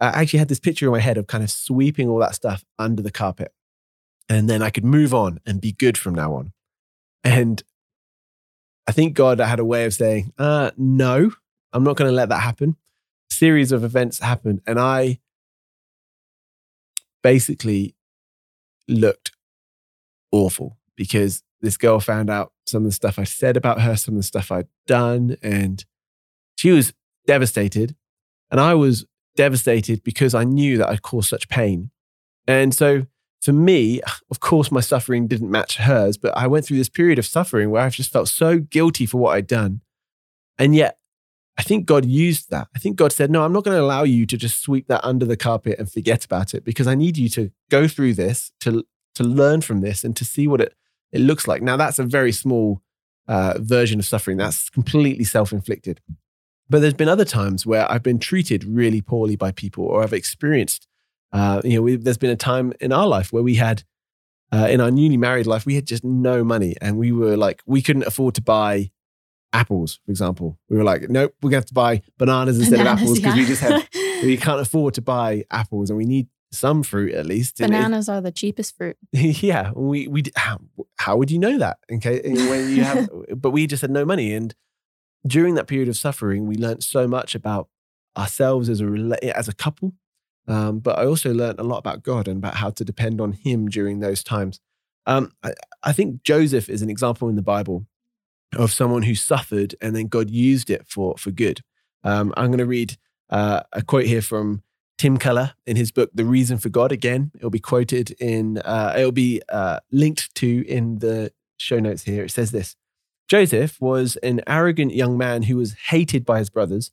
I 0.00 0.06
actually 0.06 0.38
had 0.38 0.48
this 0.48 0.58
picture 0.58 0.86
in 0.86 0.92
my 0.92 1.00
head 1.00 1.18
of 1.18 1.26
kind 1.26 1.44
of 1.44 1.50
sweeping 1.50 2.08
all 2.08 2.18
that 2.20 2.34
stuff 2.34 2.64
under 2.78 3.02
the 3.02 3.10
carpet. 3.10 3.52
And 4.30 4.48
then 4.48 4.62
I 4.62 4.70
could 4.70 4.86
move 4.86 5.12
on 5.12 5.38
and 5.44 5.60
be 5.60 5.72
good 5.72 5.98
from 5.98 6.14
now 6.14 6.32
on. 6.32 6.52
And 7.24 7.62
I 8.86 8.92
think 8.92 9.12
God 9.12 9.38
had 9.38 9.60
a 9.60 9.66
way 9.66 9.84
of 9.84 9.92
saying, 9.92 10.32
uh, 10.38 10.70
no, 10.78 11.30
I'm 11.74 11.84
not 11.84 11.98
going 11.98 12.10
to 12.10 12.16
let 12.16 12.30
that 12.30 12.40
happen. 12.40 12.76
A 13.30 13.34
series 13.34 13.70
of 13.70 13.84
events 13.84 14.20
happened, 14.20 14.62
and 14.66 14.80
I 14.80 15.20
basically 17.22 17.94
looked 18.88 19.32
awful 20.32 20.78
because 20.96 21.42
this 21.60 21.76
girl 21.76 22.00
found 22.00 22.30
out 22.30 22.52
some 22.66 22.82
of 22.82 22.88
the 22.88 22.94
stuff 22.94 23.18
I 23.18 23.24
said 23.24 23.56
about 23.56 23.80
her, 23.80 23.96
some 23.96 24.14
of 24.14 24.20
the 24.20 24.26
stuff 24.26 24.50
I'd 24.50 24.68
done, 24.86 25.36
and 25.42 25.84
she 26.56 26.70
was 26.70 26.92
devastated. 27.26 27.96
And 28.50 28.60
I 28.60 28.74
was 28.74 29.06
devastated 29.36 30.02
because 30.02 30.34
I 30.34 30.44
knew 30.44 30.76
that 30.78 30.88
I'd 30.88 31.02
caused 31.02 31.28
such 31.28 31.48
pain. 31.48 31.90
And 32.46 32.74
so 32.74 33.06
for 33.40 33.52
me, 33.52 34.00
of 34.30 34.40
course, 34.40 34.70
my 34.70 34.80
suffering 34.80 35.26
didn't 35.26 35.50
match 35.50 35.76
hers, 35.76 36.16
but 36.16 36.36
I 36.36 36.46
went 36.46 36.66
through 36.66 36.78
this 36.78 36.88
period 36.88 37.18
of 37.18 37.26
suffering 37.26 37.70
where 37.70 37.82
I 37.82 37.88
just 37.88 38.12
felt 38.12 38.28
so 38.28 38.58
guilty 38.58 39.06
for 39.06 39.18
what 39.18 39.36
I'd 39.36 39.46
done. 39.46 39.80
And 40.58 40.74
yet, 40.74 40.98
I 41.58 41.62
think 41.62 41.86
God 41.86 42.04
used 42.04 42.50
that. 42.50 42.68
I 42.74 42.78
think 42.78 42.96
God 42.96 43.12
said, 43.12 43.30
No, 43.30 43.44
I'm 43.44 43.52
not 43.52 43.64
going 43.64 43.76
to 43.76 43.82
allow 43.82 44.02
you 44.02 44.24
to 44.26 44.36
just 44.36 44.62
sweep 44.62 44.88
that 44.88 45.04
under 45.04 45.26
the 45.26 45.36
carpet 45.36 45.78
and 45.78 45.90
forget 45.90 46.24
about 46.24 46.54
it 46.54 46.64
because 46.64 46.86
I 46.86 46.94
need 46.94 47.16
you 47.16 47.28
to 47.30 47.50
go 47.70 47.86
through 47.88 48.14
this, 48.14 48.52
to, 48.60 48.84
to 49.14 49.24
learn 49.24 49.60
from 49.60 49.80
this, 49.80 50.04
and 50.04 50.16
to 50.16 50.24
see 50.24 50.46
what 50.46 50.60
it 50.60 50.74
it 51.12 51.20
looks 51.20 51.48
like. 51.48 51.62
Now, 51.62 51.76
that's 51.76 51.98
a 51.98 52.04
very 52.04 52.32
small 52.32 52.82
uh, 53.26 53.54
version 53.58 53.98
of 53.98 54.06
suffering. 54.06 54.36
That's 54.36 54.70
completely 54.70 55.24
self 55.24 55.52
inflicted. 55.52 56.00
But 56.68 56.80
there's 56.80 56.94
been 56.94 57.08
other 57.08 57.24
times 57.24 57.66
where 57.66 57.90
I've 57.90 58.02
been 58.02 58.20
treated 58.20 58.64
really 58.64 59.00
poorly 59.00 59.36
by 59.36 59.50
people, 59.50 59.84
or 59.84 60.04
I've 60.04 60.12
experienced, 60.12 60.86
uh, 61.32 61.60
you 61.64 61.74
know, 61.74 61.82
we, 61.82 61.96
there's 61.96 62.18
been 62.18 62.30
a 62.30 62.36
time 62.36 62.72
in 62.80 62.92
our 62.92 63.08
life 63.08 63.32
where 63.32 63.42
we 63.42 63.56
had, 63.56 63.82
uh, 64.52 64.68
in 64.70 64.80
our 64.80 64.90
newly 64.90 65.16
married 65.16 65.48
life, 65.48 65.66
we 65.66 65.74
had 65.74 65.86
just 65.86 66.04
no 66.04 66.44
money, 66.44 66.76
and 66.80 66.96
we 66.96 67.10
were 67.10 67.36
like, 67.36 67.60
we 67.66 67.82
couldn't 67.82 68.06
afford 68.06 68.36
to 68.36 68.42
buy 68.42 68.90
apples, 69.52 69.98
for 70.04 70.12
example. 70.12 70.58
We 70.68 70.76
were 70.76 70.84
like, 70.84 71.10
nope, 71.10 71.34
we're 71.42 71.50
going 71.50 71.62
to 71.62 71.64
have 71.64 71.66
to 71.66 71.74
buy 71.74 72.02
bananas 72.18 72.58
instead 72.58 72.78
Bananas, 72.78 72.92
of 72.92 73.02
apples 73.02 73.18
because 73.18 73.36
yeah. 73.36 73.42
we 73.42 73.46
just 73.48 73.62
have 73.62 73.88
we 74.22 74.36
can't 74.36 74.60
afford 74.60 74.94
to 74.94 75.02
buy 75.02 75.44
apples, 75.50 75.90
and 75.90 75.96
we 75.96 76.04
need 76.04 76.28
some 76.52 76.82
fruit 76.82 77.14
at 77.14 77.26
least. 77.26 77.58
Bananas 77.58 78.08
are 78.08 78.20
the 78.20 78.32
cheapest 78.32 78.76
fruit. 78.76 78.96
yeah, 79.12 79.72
we 79.72 80.08
we 80.08 80.24
how, 80.36 80.58
how 80.98 81.16
would 81.16 81.30
you 81.30 81.38
know 81.38 81.58
that? 81.58 81.78
Okay, 81.92 82.20
when 82.22 82.70
you 82.70 82.82
have, 82.82 83.08
but 83.36 83.50
we 83.50 83.66
just 83.66 83.82
had 83.82 83.90
no 83.90 84.04
money, 84.04 84.32
and 84.32 84.54
during 85.26 85.54
that 85.54 85.66
period 85.66 85.88
of 85.88 85.96
suffering, 85.96 86.46
we 86.46 86.56
learned 86.56 86.82
so 86.82 87.06
much 87.06 87.34
about 87.34 87.68
ourselves 88.16 88.68
as 88.68 88.80
a 88.80 89.36
as 89.36 89.48
a 89.48 89.54
couple. 89.54 89.92
Um, 90.48 90.80
but 90.80 90.98
I 90.98 91.06
also 91.06 91.32
learned 91.32 91.60
a 91.60 91.64
lot 91.64 91.78
about 91.78 92.02
God 92.02 92.26
and 92.26 92.38
about 92.38 92.56
how 92.56 92.70
to 92.70 92.84
depend 92.84 93.20
on 93.20 93.32
Him 93.32 93.68
during 93.68 94.00
those 94.00 94.24
times. 94.24 94.60
Um, 95.06 95.32
I, 95.42 95.52
I 95.82 95.92
think 95.92 96.22
Joseph 96.22 96.68
is 96.68 96.82
an 96.82 96.90
example 96.90 97.28
in 97.28 97.36
the 97.36 97.42
Bible 97.42 97.86
of 98.56 98.72
someone 98.72 99.02
who 99.02 99.14
suffered 99.14 99.76
and 99.80 99.94
then 99.94 100.08
God 100.08 100.30
used 100.30 100.70
it 100.70 100.86
for 100.88 101.16
for 101.16 101.30
good. 101.30 101.60
Um, 102.02 102.32
I'm 102.36 102.46
going 102.46 102.58
to 102.58 102.66
read 102.66 102.96
uh, 103.28 103.62
a 103.72 103.82
quote 103.82 104.06
here 104.06 104.22
from 104.22 104.62
Tim 105.00 105.16
Keller 105.16 105.54
in 105.66 105.78
his 105.78 105.90
book 105.90 106.10
The 106.12 106.26
Reason 106.26 106.58
for 106.58 106.68
God. 106.68 106.92
Again, 106.92 107.30
it'll 107.34 107.48
be 107.48 107.58
quoted 107.58 108.10
in 108.20 108.58
uh, 108.58 108.92
it'll 108.98 109.12
be 109.12 109.40
uh, 109.48 109.80
linked 109.90 110.34
to 110.34 110.62
in 110.68 110.98
the 110.98 111.32
show 111.56 111.80
notes 111.80 112.02
here. 112.02 112.24
It 112.24 112.32
says 112.32 112.50
this: 112.50 112.76
Joseph 113.26 113.80
was 113.80 114.16
an 114.16 114.42
arrogant 114.46 114.94
young 114.94 115.16
man 115.16 115.44
who 115.44 115.56
was 115.56 115.74
hated 115.88 116.26
by 116.26 116.38
his 116.38 116.50
brothers. 116.50 116.90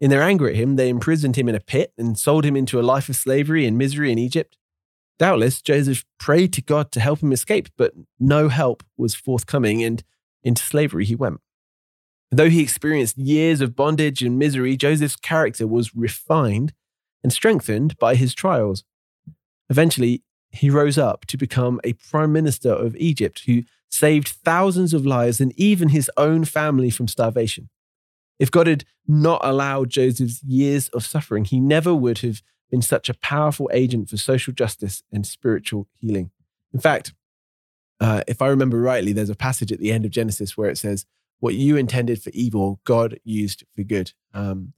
In 0.00 0.10
their 0.10 0.24
anger 0.24 0.48
at 0.48 0.56
him, 0.56 0.74
they 0.74 0.88
imprisoned 0.88 1.36
him 1.36 1.48
in 1.48 1.54
a 1.54 1.60
pit 1.60 1.92
and 1.96 2.18
sold 2.18 2.44
him 2.44 2.56
into 2.56 2.80
a 2.80 2.82
life 2.82 3.08
of 3.08 3.14
slavery 3.14 3.64
and 3.64 3.78
misery 3.78 4.10
in 4.10 4.18
Egypt. 4.18 4.58
Doubtless, 5.16 5.62
Joseph 5.62 6.04
prayed 6.18 6.52
to 6.54 6.60
God 6.60 6.90
to 6.90 7.00
help 7.00 7.22
him 7.22 7.30
escape, 7.30 7.68
but 7.76 7.92
no 8.18 8.48
help 8.48 8.82
was 8.96 9.14
forthcoming, 9.14 9.84
and 9.84 10.02
into 10.42 10.64
slavery 10.64 11.04
he 11.04 11.14
went. 11.14 11.40
Though 12.32 12.50
he 12.50 12.60
experienced 12.60 13.16
years 13.16 13.60
of 13.60 13.76
bondage 13.76 14.20
and 14.20 14.36
misery, 14.36 14.76
Joseph's 14.76 15.14
character 15.14 15.68
was 15.68 15.94
refined 15.94 16.72
and 17.26 17.32
strengthened 17.32 17.98
by 17.98 18.14
his 18.14 18.36
trials. 18.36 18.84
Eventually, 19.68 20.22
he 20.50 20.70
rose 20.70 20.96
up 20.96 21.26
to 21.26 21.36
become 21.36 21.80
a 21.82 21.94
prime 21.94 22.32
minister 22.32 22.70
of 22.70 22.94
Egypt 22.94 23.42
who 23.46 23.64
saved 23.90 24.28
thousands 24.28 24.94
of 24.94 25.04
lives 25.04 25.40
and 25.40 25.52
even 25.58 25.88
his 25.88 26.08
own 26.16 26.44
family 26.44 26.88
from 26.88 27.08
starvation. 27.08 27.68
If 28.38 28.52
God 28.52 28.68
had 28.68 28.84
not 29.08 29.40
allowed 29.42 29.90
Joseph's 29.90 30.40
years 30.44 30.88
of 30.90 31.04
suffering, 31.04 31.44
he 31.44 31.58
never 31.58 31.92
would 31.92 32.18
have 32.18 32.42
been 32.70 32.80
such 32.80 33.08
a 33.08 33.14
powerful 33.14 33.68
agent 33.72 34.08
for 34.08 34.16
social 34.16 34.52
justice 34.52 35.02
and 35.10 35.26
spiritual 35.26 35.88
healing. 35.98 36.30
In 36.72 36.78
fact, 36.78 37.12
uh, 37.98 38.22
if 38.28 38.40
I 38.40 38.46
remember 38.46 38.78
rightly, 38.80 39.12
there's 39.12 39.30
a 39.30 39.34
passage 39.34 39.72
at 39.72 39.80
the 39.80 39.90
end 39.90 40.04
of 40.04 40.12
Genesis 40.12 40.56
where 40.56 40.70
it 40.70 40.78
says, 40.78 41.06
What 41.40 41.54
you 41.54 41.76
intended 41.76 42.22
for 42.22 42.30
evil, 42.30 42.78
God 42.84 43.18
used 43.24 43.64
for 43.74 43.82
good. 43.82 44.12
Um, 44.32 44.74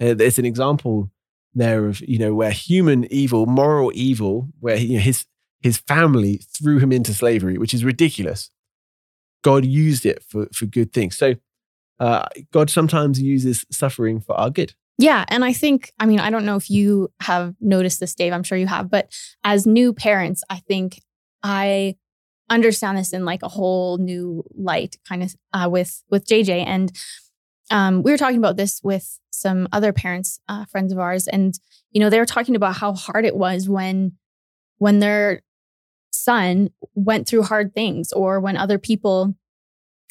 uh, 0.00 0.16
it's 0.18 0.38
an 0.38 0.46
example 0.46 1.10
there 1.54 1.86
of, 1.86 2.00
you 2.00 2.18
know, 2.18 2.34
where 2.34 2.50
human 2.50 3.10
evil, 3.12 3.46
moral 3.46 3.90
evil, 3.94 4.48
where 4.60 4.76
you 4.76 4.94
know, 4.94 5.00
his, 5.00 5.26
his 5.60 5.78
family 5.78 6.40
threw 6.56 6.78
him 6.78 6.92
into 6.92 7.12
slavery, 7.12 7.58
which 7.58 7.74
is 7.74 7.84
ridiculous. 7.84 8.50
God 9.42 9.64
used 9.64 10.06
it 10.06 10.22
for, 10.22 10.48
for 10.54 10.66
good 10.66 10.92
things. 10.92 11.16
So 11.16 11.34
uh, 11.98 12.26
God 12.52 12.70
sometimes 12.70 13.20
uses 13.20 13.64
suffering 13.70 14.20
for 14.20 14.34
our 14.34 14.50
good. 14.50 14.74
Yeah. 14.98 15.24
And 15.28 15.44
I 15.44 15.52
think, 15.52 15.92
I 15.98 16.06
mean, 16.06 16.20
I 16.20 16.30
don't 16.30 16.44
know 16.44 16.56
if 16.56 16.68
you 16.68 17.10
have 17.20 17.54
noticed 17.60 18.00
this, 18.00 18.14
Dave. 18.14 18.32
I'm 18.32 18.42
sure 18.42 18.58
you 18.58 18.66
have. 18.66 18.90
But 18.90 19.14
as 19.44 19.66
new 19.66 19.94
parents, 19.94 20.42
I 20.50 20.56
think 20.56 21.00
I 21.42 21.96
understand 22.50 22.98
this 22.98 23.12
in 23.12 23.24
like 23.24 23.42
a 23.42 23.48
whole 23.48 23.96
new 23.96 24.44
light, 24.54 24.96
kind 25.08 25.22
of 25.22 25.34
uh, 25.54 25.68
with 25.70 26.02
with 26.10 26.26
JJ. 26.26 26.66
And 26.66 26.92
um, 27.70 28.02
we 28.02 28.10
were 28.10 28.18
talking 28.18 28.38
about 28.38 28.56
this 28.56 28.80
with 28.82 29.18
some 29.30 29.68
other 29.72 29.92
parents, 29.92 30.40
uh, 30.48 30.64
friends 30.66 30.92
of 30.92 30.98
ours, 30.98 31.28
and 31.28 31.54
you 31.92 32.00
know 32.00 32.10
they 32.10 32.18
were 32.18 32.26
talking 32.26 32.56
about 32.56 32.76
how 32.76 32.92
hard 32.92 33.24
it 33.24 33.36
was 33.36 33.68
when 33.68 34.12
when 34.78 34.98
their 34.98 35.42
son 36.10 36.70
went 36.94 37.28
through 37.28 37.44
hard 37.44 37.74
things, 37.74 38.12
or 38.12 38.40
when 38.40 38.56
other 38.56 38.78
people 38.78 39.34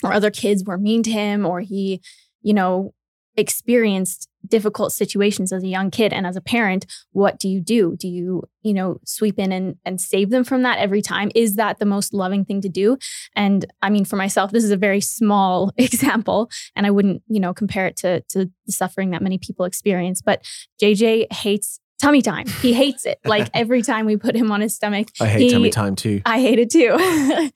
or 0.01 0.13
other 0.13 0.31
kids 0.31 0.63
were 0.63 0.77
mean 0.77 1.03
to 1.03 1.11
him, 1.11 1.45
or 1.45 1.59
he, 1.59 2.01
you 2.41 2.53
know, 2.53 2.93
experienced 3.35 4.28
difficult 4.47 4.91
situations 4.91 5.51
as 5.51 5.63
a 5.63 5.67
young 5.67 5.91
kid 5.91 6.13
and 6.13 6.25
as 6.25 6.35
a 6.35 6.41
parent 6.41 6.85
what 7.11 7.39
do 7.39 7.49
you 7.49 7.59
do? 7.59 7.95
Do 7.97 8.07
you 8.07 8.43
you 8.61 8.73
know 8.73 8.99
sweep 9.05 9.39
in 9.39 9.51
and 9.51 9.75
and 9.85 9.99
save 9.99 10.29
them 10.29 10.43
from 10.43 10.63
that 10.63 10.79
every 10.79 11.01
time? 11.01 11.31
Is 11.35 11.55
that 11.55 11.79
the 11.79 11.85
most 11.85 12.13
loving 12.13 12.45
thing 12.45 12.61
to 12.61 12.69
do? 12.69 12.97
And 13.35 13.65
i 13.81 13.89
mean 13.89 14.05
for 14.05 14.15
myself 14.15 14.51
this 14.51 14.63
is 14.63 14.71
a 14.71 14.77
very 14.77 15.01
small 15.01 15.71
example 15.77 16.49
and 16.75 16.85
i 16.85 16.91
wouldn't 16.91 17.21
you 17.27 17.39
know 17.39 17.53
compare 17.53 17.85
it 17.85 17.97
to 17.97 18.21
to 18.29 18.49
the 18.65 18.71
suffering 18.71 19.11
that 19.11 19.21
many 19.21 19.37
people 19.37 19.65
experience 19.65 20.21
but 20.21 20.43
jj 20.81 21.31
hates 21.31 21.79
tummy 21.99 22.21
time 22.21 22.47
he 22.61 22.73
hates 22.73 23.05
it 23.05 23.19
like 23.25 23.49
every 23.53 23.81
time 23.81 24.05
we 24.05 24.15
put 24.15 24.35
him 24.35 24.51
on 24.51 24.61
his 24.61 24.73
stomach 24.73 25.09
I 25.19 25.27
hate 25.27 25.41
He- 25.41 25.51
tummy 25.51 25.69
time 25.69 25.95
too. 25.95 26.21
I 26.25 26.39
hate 26.39 26.59
it 26.59 26.69
too. 26.69 27.49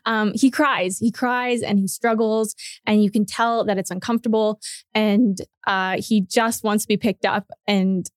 um, 0.06 0.32
he 0.34 0.50
cries, 0.50 0.98
he 0.98 1.10
cries 1.10 1.62
and 1.62 1.78
he 1.78 1.86
struggles, 1.86 2.54
and 2.86 3.02
you 3.02 3.10
can 3.10 3.26
tell 3.26 3.64
that 3.64 3.78
it's 3.78 3.90
uncomfortable. 3.90 4.60
And 4.94 5.40
uh, 5.66 5.96
he 6.00 6.20
just 6.20 6.64
wants 6.64 6.84
to 6.84 6.88
be 6.88 6.96
picked 6.96 7.24
up 7.24 7.50
and 7.66 8.08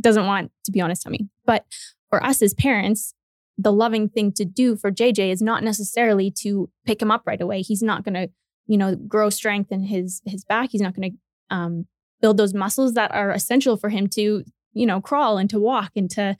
doesn't 0.00 0.26
want 0.26 0.52
to 0.64 0.72
be 0.72 0.80
on 0.80 0.90
his 0.90 1.00
tummy. 1.00 1.28
But 1.44 1.64
for 2.10 2.22
us 2.22 2.42
as 2.42 2.54
parents, 2.54 3.14
the 3.58 3.72
loving 3.72 4.08
thing 4.08 4.32
to 4.32 4.44
do 4.44 4.76
for 4.76 4.90
JJ 4.90 5.30
is 5.30 5.40
not 5.40 5.62
necessarily 5.62 6.30
to 6.42 6.70
pick 6.84 7.00
him 7.00 7.10
up 7.10 7.22
right 7.26 7.40
away. 7.40 7.62
He's 7.62 7.82
not 7.82 8.04
going 8.04 8.14
to, 8.14 8.28
you 8.66 8.76
know, 8.76 8.94
grow 8.94 9.30
strength 9.30 9.72
in 9.72 9.84
his 9.84 10.20
his 10.26 10.44
back. 10.44 10.70
He's 10.72 10.82
not 10.82 10.94
going 10.94 11.12
to 11.12 11.56
um, 11.56 11.86
build 12.20 12.36
those 12.36 12.54
muscles 12.54 12.94
that 12.94 13.12
are 13.12 13.30
essential 13.30 13.76
for 13.76 13.88
him 13.88 14.08
to, 14.08 14.44
you 14.76 14.86
know, 14.86 15.00
crawl 15.00 15.38
and 15.38 15.50
to 15.50 15.58
walk 15.58 15.92
and 15.96 16.10
to 16.10 16.36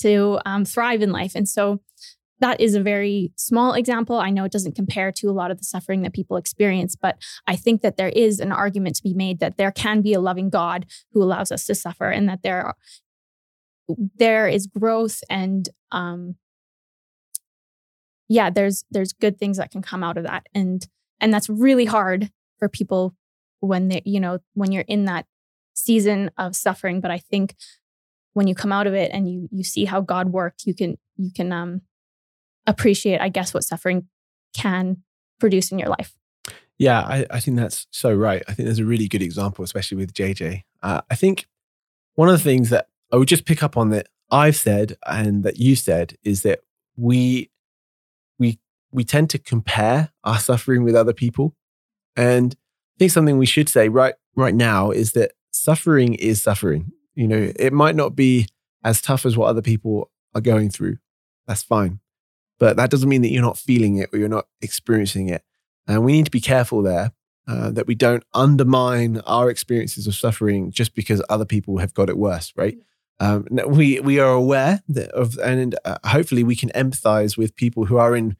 to 0.00 0.38
um, 0.46 0.64
thrive 0.64 1.02
in 1.02 1.10
life. 1.10 1.32
And 1.34 1.48
so 1.48 1.80
that 2.40 2.60
is 2.60 2.76
a 2.76 2.82
very 2.82 3.32
small 3.34 3.74
example. 3.74 4.18
I 4.18 4.30
know 4.30 4.44
it 4.44 4.52
doesn't 4.52 4.76
compare 4.76 5.10
to 5.10 5.28
a 5.28 5.32
lot 5.32 5.50
of 5.50 5.58
the 5.58 5.64
suffering 5.64 6.02
that 6.02 6.12
people 6.12 6.36
experience, 6.36 6.94
but 6.94 7.16
I 7.48 7.56
think 7.56 7.82
that 7.82 7.96
there 7.96 8.10
is 8.10 8.38
an 8.38 8.52
argument 8.52 8.94
to 8.96 9.02
be 9.02 9.12
made 9.12 9.40
that 9.40 9.56
there 9.56 9.72
can 9.72 10.02
be 10.02 10.12
a 10.12 10.20
loving 10.20 10.50
God 10.50 10.86
who 11.12 11.22
allows 11.22 11.50
us 11.50 11.66
to 11.66 11.74
suffer, 11.74 12.10
and 12.10 12.28
that 12.28 12.42
there 12.42 12.74
there 14.16 14.46
is 14.46 14.66
growth 14.66 15.20
and 15.30 15.70
um, 15.90 16.36
yeah, 18.28 18.50
there's 18.50 18.84
there's 18.90 19.12
good 19.14 19.38
things 19.38 19.56
that 19.56 19.70
can 19.70 19.82
come 19.82 20.04
out 20.04 20.18
of 20.18 20.24
that, 20.24 20.46
and 20.54 20.86
and 21.20 21.32
that's 21.32 21.48
really 21.48 21.86
hard 21.86 22.30
for 22.58 22.68
people 22.68 23.14
when 23.60 23.88
they 23.88 24.02
you 24.04 24.20
know 24.20 24.38
when 24.54 24.70
you're 24.70 24.84
in 24.86 25.06
that 25.06 25.26
season 25.78 26.30
of 26.36 26.56
suffering. 26.56 27.00
But 27.00 27.10
I 27.10 27.18
think 27.18 27.54
when 28.34 28.46
you 28.46 28.54
come 28.54 28.72
out 28.72 28.86
of 28.86 28.94
it 28.94 29.10
and 29.12 29.28
you 29.30 29.48
you 29.50 29.64
see 29.64 29.84
how 29.84 30.00
God 30.00 30.30
worked, 30.32 30.66
you 30.66 30.74
can 30.74 30.98
you 31.16 31.30
can 31.32 31.52
um 31.52 31.82
appreciate, 32.66 33.20
I 33.20 33.28
guess, 33.28 33.54
what 33.54 33.64
suffering 33.64 34.06
can 34.54 34.98
produce 35.40 35.72
in 35.72 35.78
your 35.78 35.88
life. 35.88 36.14
Yeah, 36.78 37.00
I, 37.00 37.26
I 37.30 37.40
think 37.40 37.56
that's 37.56 37.86
so 37.90 38.14
right. 38.14 38.42
I 38.46 38.52
think 38.52 38.66
there's 38.66 38.78
a 38.78 38.84
really 38.84 39.08
good 39.08 39.22
example, 39.22 39.64
especially 39.64 39.96
with 39.96 40.14
JJ. 40.14 40.62
Uh, 40.82 41.00
I 41.10 41.16
think 41.16 41.48
one 42.14 42.28
of 42.28 42.36
the 42.36 42.44
things 42.44 42.70
that 42.70 42.86
I 43.12 43.16
would 43.16 43.28
just 43.28 43.44
pick 43.44 43.62
up 43.62 43.76
on 43.76 43.90
that 43.90 44.08
I've 44.30 44.56
said 44.56 44.96
and 45.06 45.42
that 45.42 45.58
you 45.58 45.74
said 45.74 46.16
is 46.22 46.42
that 46.42 46.60
we 46.96 47.50
we 48.38 48.60
we 48.92 49.04
tend 49.04 49.30
to 49.30 49.38
compare 49.38 50.10
our 50.22 50.38
suffering 50.38 50.84
with 50.84 50.94
other 50.94 51.12
people, 51.12 51.56
and 52.16 52.54
I 52.54 52.96
think 52.98 53.10
something 53.10 53.38
we 53.38 53.46
should 53.46 53.68
say 53.68 53.88
right 53.88 54.14
right 54.36 54.54
now 54.54 54.90
is 54.90 55.12
that 55.12 55.32
suffering 55.50 56.14
is 56.14 56.42
suffering. 56.42 56.92
You 57.14 57.28
know, 57.28 57.52
it 57.56 57.72
might 57.72 57.96
not 57.96 58.14
be 58.14 58.46
as 58.84 59.00
tough 59.00 59.26
as 59.26 59.36
what 59.36 59.48
other 59.48 59.62
people 59.62 60.10
are 60.34 60.40
going 60.40 60.70
through. 60.70 60.98
That's 61.46 61.62
fine, 61.62 62.00
but 62.58 62.76
that 62.76 62.90
doesn't 62.90 63.08
mean 63.08 63.22
that 63.22 63.30
you're 63.30 63.42
not 63.42 63.58
feeling 63.58 63.96
it 63.96 64.10
or 64.12 64.18
you're 64.18 64.28
not 64.28 64.46
experiencing 64.60 65.28
it. 65.28 65.42
And 65.86 66.04
we 66.04 66.12
need 66.12 66.26
to 66.26 66.30
be 66.30 66.40
careful 66.40 66.82
there 66.82 67.12
uh, 67.48 67.70
that 67.70 67.86
we 67.86 67.94
don't 67.94 68.24
undermine 68.34 69.22
our 69.26 69.48
experiences 69.48 70.06
of 70.06 70.14
suffering 70.14 70.70
just 70.70 70.94
because 70.94 71.22
other 71.30 71.46
people 71.46 71.78
have 71.78 71.94
got 71.94 72.10
it 72.10 72.18
worse, 72.18 72.52
right? 72.56 72.76
Um, 73.20 73.46
we 73.66 73.98
we 74.00 74.20
are 74.20 74.32
aware 74.32 74.82
that 74.88 75.10
of, 75.10 75.38
and 75.38 75.76
uh, 75.84 75.98
hopefully 76.04 76.44
we 76.44 76.54
can 76.54 76.68
empathize 76.70 77.36
with 77.36 77.56
people 77.56 77.86
who 77.86 77.96
are 77.96 78.14
in 78.14 78.36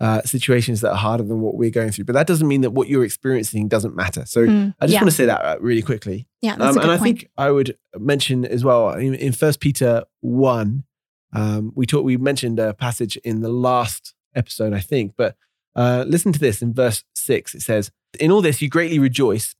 uh, 0.00 0.22
situations 0.22 0.80
that 0.80 0.90
are 0.92 0.96
harder 0.96 1.22
than 1.24 1.40
what 1.40 1.56
we're 1.56 1.70
going 1.70 1.90
through. 1.90 2.04
But 2.06 2.14
that 2.14 2.26
doesn't 2.26 2.48
mean 2.48 2.62
that 2.62 2.70
what 2.70 2.88
you're 2.88 3.04
experiencing 3.04 3.68
doesn't 3.68 3.94
matter. 3.94 4.24
So 4.26 4.46
Mm, 4.46 4.74
I 4.80 4.86
just 4.86 4.94
yeah, 4.94 5.00
want 5.02 5.10
to 5.10 5.16
say 5.16 5.26
that 5.26 5.44
uh, 5.44 5.56
really 5.60 5.82
quickly. 5.82 6.26
yeah, 6.40 6.56
that's 6.56 6.76
Um, 6.76 6.82
and 6.82 6.90
I 6.90 6.96
point. 6.98 7.18
think 7.20 7.30
I 7.36 7.50
would 7.50 7.76
mention 7.98 8.44
as 8.46 8.64
well 8.64 8.90
in, 8.94 9.14
in 9.14 9.32
First 9.32 9.60
Peter 9.60 10.04
one, 10.20 10.84
um, 11.32 11.72
we 11.74 11.84
talked. 11.86 12.04
We 12.04 12.16
mentioned 12.16 12.58
a 12.58 12.72
passage 12.74 13.16
in 13.18 13.40
the 13.40 13.50
last 13.50 14.14
episode, 14.34 14.72
I 14.72 14.80
think, 14.80 15.12
but 15.16 15.36
Uh, 15.76 16.04
listen 16.08 16.32
to 16.32 16.38
this 16.40 16.62
in 16.62 16.74
verse 16.74 17.04
six. 17.14 17.54
It 17.54 17.62
says, 17.62 17.92
In 18.18 18.32
all 18.32 18.42
this 18.42 18.60
you 18.60 18.68
greatly 18.68 18.98
rejoice, 18.98 19.54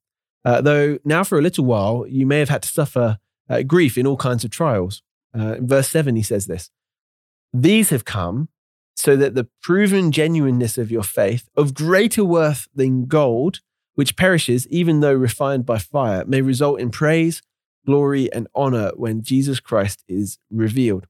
uh, 0.45 0.61
though 0.61 0.99
now 1.05 1.23
for 1.23 1.39
a 1.39 1.43
little 1.43 1.65
while 1.65 2.05
you 2.09 2.27
may 2.27 2.41
have 2.41 2.49
had 2.49 2.63
to 2.63 2.69
suffer 2.69 3.19
uh, 3.49 3.63
grief 3.63 3.97
in 3.97 4.07
all 4.09 4.17
kinds 4.17 4.43
of 4.45 4.51
trials. 4.51 5.03
Uh, 5.39 5.55
in 5.59 5.69
verse 5.69 5.89
seven, 5.89 6.17
he 6.17 6.23
says 6.23 6.47
this 6.47 6.71
These 7.53 7.91
have 7.91 8.05
come 8.05 8.49
so 8.97 9.17
that 9.17 9.35
the 9.35 9.49
proven 9.63 10.13
genuineness 10.13 10.77
of 10.77 10.91
your 10.91 11.03
faith, 11.03 11.49
of 11.57 11.75
greater 11.75 12.25
worth 12.25 12.69
than 12.75 13.07
gold, 13.07 13.61
which 13.95 14.17
perishes 14.17 14.67
even 14.69 15.01
though 15.01 15.13
refined 15.13 15.65
by 15.67 15.79
fire, 15.79 16.25
may 16.27 16.43
result 16.43 16.81
in 16.81 16.91
praise, 16.91 17.43
glory, 17.87 18.33
and 18.33 18.47
honor 18.55 18.93
when 18.97 19.23
Jesus 19.23 19.61
Christ 19.61 20.05
is 20.09 20.39
revealed. 20.51 21.07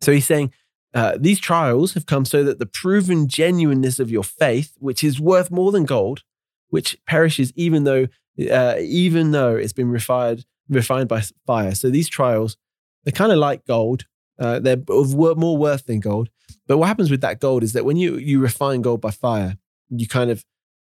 So 0.00 0.12
he's 0.12 0.26
saying, 0.26 0.52
uh, 0.92 1.16
these 1.18 1.40
trials 1.40 1.94
have 1.94 2.06
come 2.06 2.24
so 2.24 2.44
that 2.44 2.58
the 2.58 2.66
proven 2.66 3.26
genuineness 3.28 3.98
of 3.98 4.10
your 4.10 4.22
faith, 4.22 4.74
which 4.78 5.02
is 5.02 5.20
worth 5.20 5.50
more 5.50 5.72
than 5.72 5.84
gold, 5.84 6.22
which 6.68 6.96
perishes 7.06 7.52
even 7.56 7.84
though 7.84 8.06
uh, 8.50 8.74
even 8.80 9.30
though 9.30 9.54
it's 9.54 9.72
been 9.72 9.90
refined 9.90 10.44
refined 10.68 11.08
by 11.08 11.22
fire. 11.46 11.74
So 11.74 11.90
these 11.90 12.08
trials, 12.08 12.56
they're 13.04 13.12
kind 13.12 13.32
of 13.32 13.38
like 13.38 13.64
gold. 13.66 14.06
Uh, 14.38 14.58
they're 14.58 14.82
of 14.88 15.14
more 15.14 15.56
worth 15.56 15.86
than 15.86 16.00
gold. 16.00 16.28
But 16.66 16.78
what 16.78 16.86
happens 16.86 17.10
with 17.10 17.20
that 17.20 17.40
gold 17.40 17.62
is 17.62 17.72
that 17.72 17.84
when 17.84 17.96
you 17.96 18.16
you 18.16 18.40
refine 18.40 18.82
gold 18.82 19.00
by 19.00 19.10
fire, 19.10 19.56
you 19.90 20.06
kind 20.06 20.30
of 20.30 20.44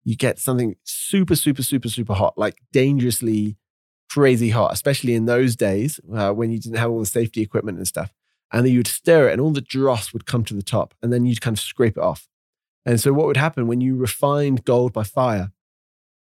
you 0.04 0.16
get 0.16 0.38
something 0.38 0.76
super 0.84 1.36
super 1.36 1.62
super 1.62 1.88
super 1.88 2.14
hot, 2.14 2.38
like 2.38 2.58
dangerously 2.72 3.56
crazy 4.10 4.50
hot, 4.50 4.72
especially 4.72 5.14
in 5.14 5.26
those 5.26 5.56
days 5.56 5.98
uh, 6.14 6.30
when 6.32 6.50
you 6.50 6.58
didn't 6.58 6.78
have 6.78 6.90
all 6.90 7.00
the 7.00 7.06
safety 7.06 7.42
equipment 7.42 7.78
and 7.78 7.86
stuff 7.86 8.12
and 8.54 8.64
then 8.64 8.72
you'd 8.72 8.86
stir 8.86 9.28
it 9.28 9.32
and 9.32 9.40
all 9.40 9.50
the 9.50 9.60
dross 9.60 10.12
would 10.12 10.26
come 10.26 10.44
to 10.44 10.54
the 10.54 10.62
top 10.62 10.94
and 11.02 11.12
then 11.12 11.26
you'd 11.26 11.40
kind 11.40 11.56
of 11.56 11.60
scrape 11.60 11.96
it 11.96 12.02
off. 12.02 12.28
And 12.86 13.00
so 13.00 13.12
what 13.12 13.26
would 13.26 13.36
happen 13.36 13.66
when 13.66 13.80
you 13.80 13.96
refined 13.96 14.64
gold 14.64 14.92
by 14.92 15.02
fire 15.02 15.50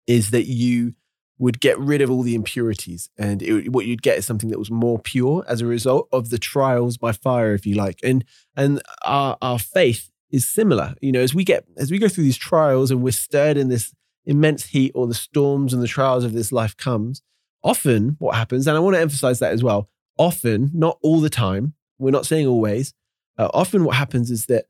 is 0.07 0.31
that 0.31 0.45
you 0.45 0.95
would 1.39 1.61
get 1.61 1.79
rid 1.79 2.01
of 2.01 2.11
all 2.11 2.23
the 2.23 2.35
impurities 2.35 3.11
and 3.17 3.43
it, 3.43 3.71
what 3.71 3.87
you'd 3.87 4.03
get 4.03 4.19
is 4.19 4.27
something 4.27 4.51
that 4.51 4.59
was 4.59 4.71
more 4.71 4.99
pure 4.99 5.45
as 5.49 5.61
a 5.61 5.67
result 5.67 6.09
of 6.13 6.31
the 6.31 6.39
trials 6.39 6.97
by 6.97 7.13
fire 7.13 7.55
if 7.55 7.65
you 7.65 7.75
like 7.75 8.01
and 8.03 8.25
and 8.57 8.83
our 9.05 9.37
our 9.41 9.59
faith 9.59 10.11
is 10.31 10.49
similar 10.49 10.95
you 11.01 11.13
know 11.13 11.21
as 11.21 11.35
we 11.35 11.45
get 11.45 11.65
as 11.77 11.91
we 11.91 11.99
go 11.99 12.09
through 12.09 12.25
these 12.25 12.37
trials 12.37 12.91
and 12.91 13.03
we're 13.03 13.13
stirred 13.13 13.57
in 13.57 13.69
this 13.69 13.95
immense 14.27 14.67
heat 14.67 14.93
or 14.95 15.07
the 15.07 15.15
storms 15.15 15.73
and 15.73 15.83
the 15.83 15.87
trials 15.87 16.25
of 16.25 16.33
this 16.33 16.53
life 16.53 16.77
comes 16.77 17.23
often 17.63 18.17
what 18.19 18.35
happens 18.35 18.67
and 18.67 18.77
i 18.77 18.81
want 18.81 18.95
to 18.95 19.01
emphasize 19.01 19.39
that 19.39 19.53
as 19.53 19.63
well 19.63 19.89
often 20.19 20.71
not 20.75 20.99
all 21.03 21.21
the 21.21 21.31
time 21.31 21.75
we're 21.99 22.11
not 22.11 22.27
saying 22.27 22.47
always. 22.47 22.95
Uh, 23.37 23.49
often, 23.53 23.85
what 23.85 23.97
happens 23.97 24.31
is 24.31 24.47
that 24.47 24.67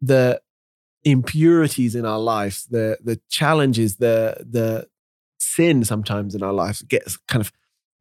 the 0.00 0.40
impurities 1.04 1.94
in 1.94 2.04
our 2.04 2.18
lives, 2.18 2.66
the 2.66 2.98
the 3.02 3.20
challenges, 3.28 3.96
the 3.96 4.36
the 4.48 4.86
sin 5.40 5.84
sometimes 5.84 6.34
in 6.34 6.42
our 6.42 6.52
lives 6.52 6.82
gets 6.82 7.16
kind 7.28 7.40
of 7.40 7.52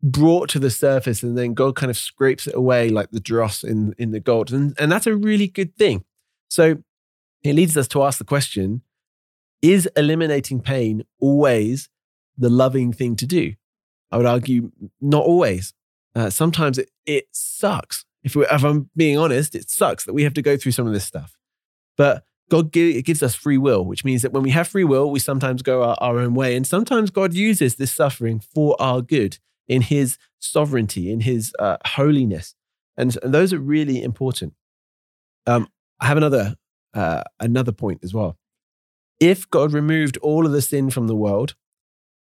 brought 0.02 0.50
to 0.50 0.60
the 0.60 0.70
surface, 0.70 1.24
and 1.24 1.38
then 1.38 1.54
God 1.54 1.76
kind 1.76 1.90
of 1.90 1.98
scrapes 1.98 2.48
it 2.48 2.56
away 2.56 2.90
like 2.90 3.12
the 3.12 3.20
dross 3.20 3.64
in 3.64 3.94
in 3.98 4.12
the 4.12 4.20
gold, 4.20 4.52
and 4.52 4.76
and 4.80 4.92
that's 4.92 5.08
a 5.08 5.16
really 5.16 5.48
good 5.48 5.76
thing. 5.76 6.04
So 6.50 6.84
it 7.44 7.54
leads 7.54 7.78
us 7.78 7.88
to 7.90 8.04
ask 8.04 8.18
the 8.18 8.26
question: 8.26 8.82
Is 9.62 9.90
eliminating 9.96 10.62
pain 10.62 11.04
always 11.20 11.90
the 12.38 12.50
loving 12.50 12.94
thing 12.94 13.16
to 13.18 13.26
do? 13.26 13.56
I 14.12 14.18
would 14.18 14.26
argue 14.26 14.72
not 15.02 15.24
always. 15.24 15.74
Uh, 16.16 16.32
sometimes 16.32 16.80
it, 16.80 16.90
it 17.06 17.28
sucks 17.32 18.06
if, 18.24 18.36
if 18.36 18.64
I'm 18.64 18.90
being 18.96 19.18
honest, 19.18 19.56
it 19.56 19.70
sucks 19.70 20.06
that 20.06 20.14
we 20.14 20.24
have 20.24 20.34
to 20.36 20.42
go 20.42 20.58
through 20.58 20.74
some 20.74 20.88
of 20.88 20.94
this 20.94 21.06
stuff. 21.06 21.36
But 21.98 22.24
God 22.50 22.72
give, 22.72 23.04
gives 23.06 23.24
us 23.24 23.36
free 23.36 23.58
will, 23.58 23.86
which 23.86 24.04
means 24.04 24.22
that 24.24 24.34
when 24.34 24.44
we 24.44 24.50
have 24.52 24.68
free 24.68 24.84
will, 24.84 25.10
we 25.10 25.20
sometimes 25.20 25.62
go 25.62 25.84
our, 25.84 25.98
our 26.02 26.20
own 26.20 26.34
way. 26.34 26.56
And 26.56 26.66
sometimes 26.66 27.12
God 27.12 27.34
uses 27.34 27.76
this 27.76 27.94
suffering 27.94 28.40
for 28.40 28.76
our 28.80 29.02
good 29.02 29.38
in 29.68 29.84
his 29.84 30.18
sovereignty, 30.40 31.12
in 31.12 31.22
his 31.22 31.54
uh, 31.60 31.78
holiness. 31.86 32.56
And, 32.98 33.16
and, 33.24 33.34
those 33.34 33.54
are 33.54 33.60
really 33.60 34.04
important. 34.04 34.54
Um, 35.46 35.68
I 36.00 36.08
have 36.08 36.18
another, 36.18 36.56
uh, 36.94 37.24
another 37.40 37.72
point 37.72 38.00
as 38.04 38.14
well. 38.14 38.38
If 39.20 39.50
God 39.50 39.74
removed 39.74 40.18
all 40.18 40.46
of 40.46 40.52
the 40.52 40.62
sin 40.62 40.90
from 40.90 41.08
the 41.08 41.16
world, 41.16 41.56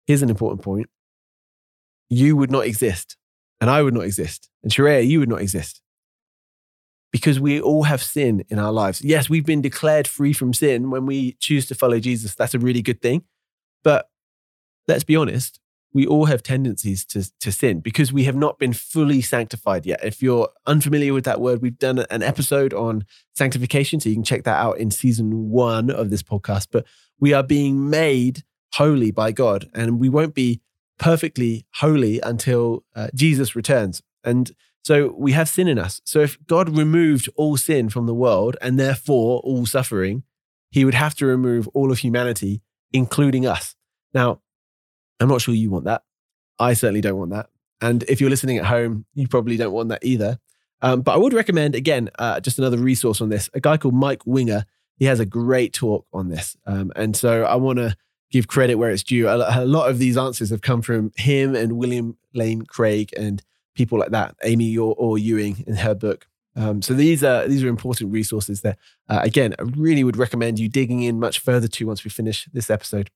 here's 0.05 0.21
an 0.21 0.29
important 0.29 0.61
point 0.61 0.87
you 2.09 2.35
would 2.35 2.51
not 2.51 2.65
exist 2.65 3.15
and 3.61 3.69
I 3.69 3.83
would 3.83 3.93
not 3.93 4.03
exist, 4.03 4.49
and 4.63 4.71
Sharaya, 4.71 5.07
you 5.07 5.19
would 5.19 5.29
not 5.29 5.41
exist. 5.41 5.81
Because 7.11 7.39
we 7.39 7.59
all 7.59 7.83
have 7.83 8.01
sin 8.01 8.45
in 8.49 8.57
our 8.57 8.71
lives. 8.71 9.01
Yes, 9.01 9.29
we've 9.29 9.45
been 9.45 9.61
declared 9.61 10.07
free 10.07 10.31
from 10.31 10.53
sin 10.53 10.89
when 10.91 11.05
we 11.05 11.33
choose 11.33 11.65
to 11.67 11.75
follow 11.75 11.99
Jesus. 11.99 12.35
That's 12.35 12.53
a 12.53 12.59
really 12.59 12.81
good 12.81 13.01
thing. 13.01 13.23
But 13.83 14.09
let's 14.87 15.03
be 15.03 15.15
honest, 15.17 15.59
we 15.93 16.05
all 16.07 16.25
have 16.25 16.41
tendencies 16.41 17.03
to, 17.05 17.29
to 17.39 17.51
sin 17.51 17.79
because 17.81 18.13
we 18.13 18.23
have 18.23 18.35
not 18.35 18.59
been 18.59 18.73
fully 18.73 19.21
sanctified 19.21 19.85
yet. 19.85 20.03
If 20.03 20.21
you're 20.21 20.49
unfamiliar 20.65 21.13
with 21.13 21.25
that 21.25 21.41
word, 21.41 21.61
we've 21.61 21.77
done 21.77 21.99
an 22.09 22.23
episode 22.23 22.73
on 22.73 23.05
sanctification. 23.35 23.99
So 23.99 24.09
you 24.09 24.15
can 24.15 24.23
check 24.23 24.43
that 24.43 24.59
out 24.59 24.77
in 24.77 24.89
season 24.91 25.49
one 25.49 25.89
of 25.89 26.09
this 26.09 26.23
podcast. 26.23 26.67
But 26.71 26.85
we 27.19 27.33
are 27.33 27.43
being 27.43 27.89
made 27.89 28.43
holy 28.75 29.11
by 29.11 29.33
God, 29.33 29.69
and 29.73 29.99
we 29.99 30.07
won't 30.07 30.33
be 30.33 30.61
perfectly 30.97 31.65
holy 31.75 32.21
until 32.21 32.85
uh, 32.95 33.07
Jesus 33.13 33.55
returns. 33.55 34.01
And 34.23 34.51
so 34.83 35.13
we 35.17 35.33
have 35.33 35.47
sin 35.47 35.67
in 35.67 35.77
us. 35.77 36.01
So 36.03 36.19
if 36.19 36.37
God 36.47 36.75
removed 36.75 37.29
all 37.35 37.57
sin 37.57 37.89
from 37.89 38.07
the 38.07 38.13
world 38.13 38.57
and 38.61 38.79
therefore 38.79 39.39
all 39.41 39.65
suffering, 39.65 40.23
he 40.71 40.85
would 40.85 40.93
have 40.93 41.15
to 41.15 41.25
remove 41.25 41.67
all 41.69 41.91
of 41.91 41.99
humanity, 41.99 42.61
including 42.91 43.45
us. 43.45 43.75
Now, 44.13 44.41
I'm 45.19 45.29
not 45.29 45.41
sure 45.41 45.53
you 45.53 45.69
want 45.69 45.85
that. 45.85 46.03
I 46.57 46.73
certainly 46.73 47.01
don't 47.01 47.17
want 47.17 47.31
that. 47.31 47.49
And 47.79 48.03
if 48.03 48.21
you're 48.21 48.29
listening 48.29 48.57
at 48.57 48.65
home, 48.65 49.05
you 49.13 49.27
probably 49.27 49.57
don't 49.57 49.73
want 49.73 49.89
that 49.89 50.03
either. 50.03 50.39
Um, 50.81 51.01
but 51.01 51.13
I 51.13 51.17
would 51.17 51.33
recommend, 51.33 51.75
again, 51.75 52.09
uh, 52.17 52.39
just 52.39 52.57
another 52.57 52.77
resource 52.77 53.21
on 53.21 53.29
this 53.29 53.49
a 53.53 53.59
guy 53.59 53.77
called 53.77 53.93
Mike 53.93 54.25
Winger. 54.25 54.65
He 54.97 55.05
has 55.05 55.19
a 55.19 55.25
great 55.25 55.73
talk 55.73 56.05
on 56.13 56.29
this. 56.29 56.55
Um, 56.65 56.91
and 56.95 57.15
so 57.15 57.43
I 57.43 57.55
want 57.55 57.77
to 57.77 57.95
give 58.31 58.47
credit 58.47 58.75
where 58.75 58.91
it's 58.91 59.03
due. 59.03 59.27
A, 59.27 59.65
lot 59.65 59.89
of 59.89 59.99
these 59.99 60.17
answers 60.17 60.49
have 60.51 60.61
come 60.61 60.81
from 60.81 61.11
him 61.15 61.55
and 61.55 61.73
William 61.73 62.17
Lane 62.33 62.63
Craig 62.63 63.11
and 63.17 63.43
people 63.75 63.99
like 63.99 64.11
that, 64.11 64.35
Amy 64.43 64.77
or, 64.77 64.95
or 64.97 65.17
Ewing 65.17 65.63
in 65.67 65.75
her 65.75 65.95
book. 65.95 66.27
Um, 66.55 66.81
so 66.81 66.93
these 66.93 67.23
are 67.23 67.47
these 67.47 67.63
are 67.63 67.69
important 67.69 68.11
resources 68.11 68.61
that 68.61 68.77
uh, 69.07 69.21
again 69.23 69.55
I 69.57 69.63
really 69.63 70.03
would 70.03 70.17
recommend 70.17 70.59
you 70.59 70.67
digging 70.67 71.01
in 71.01 71.19
much 71.19 71.39
further 71.39 71.67
to 71.69 71.87
once 71.87 72.03
we 72.03 72.09
finish 72.09 72.47
this 72.51 72.69
episode. 72.69 73.09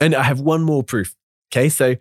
And 0.00 0.14
I 0.14 0.22
have 0.22 0.40
one 0.40 0.62
more 0.62 0.84
proof. 0.84 1.16
Okay, 1.52 1.68
so 1.68 1.96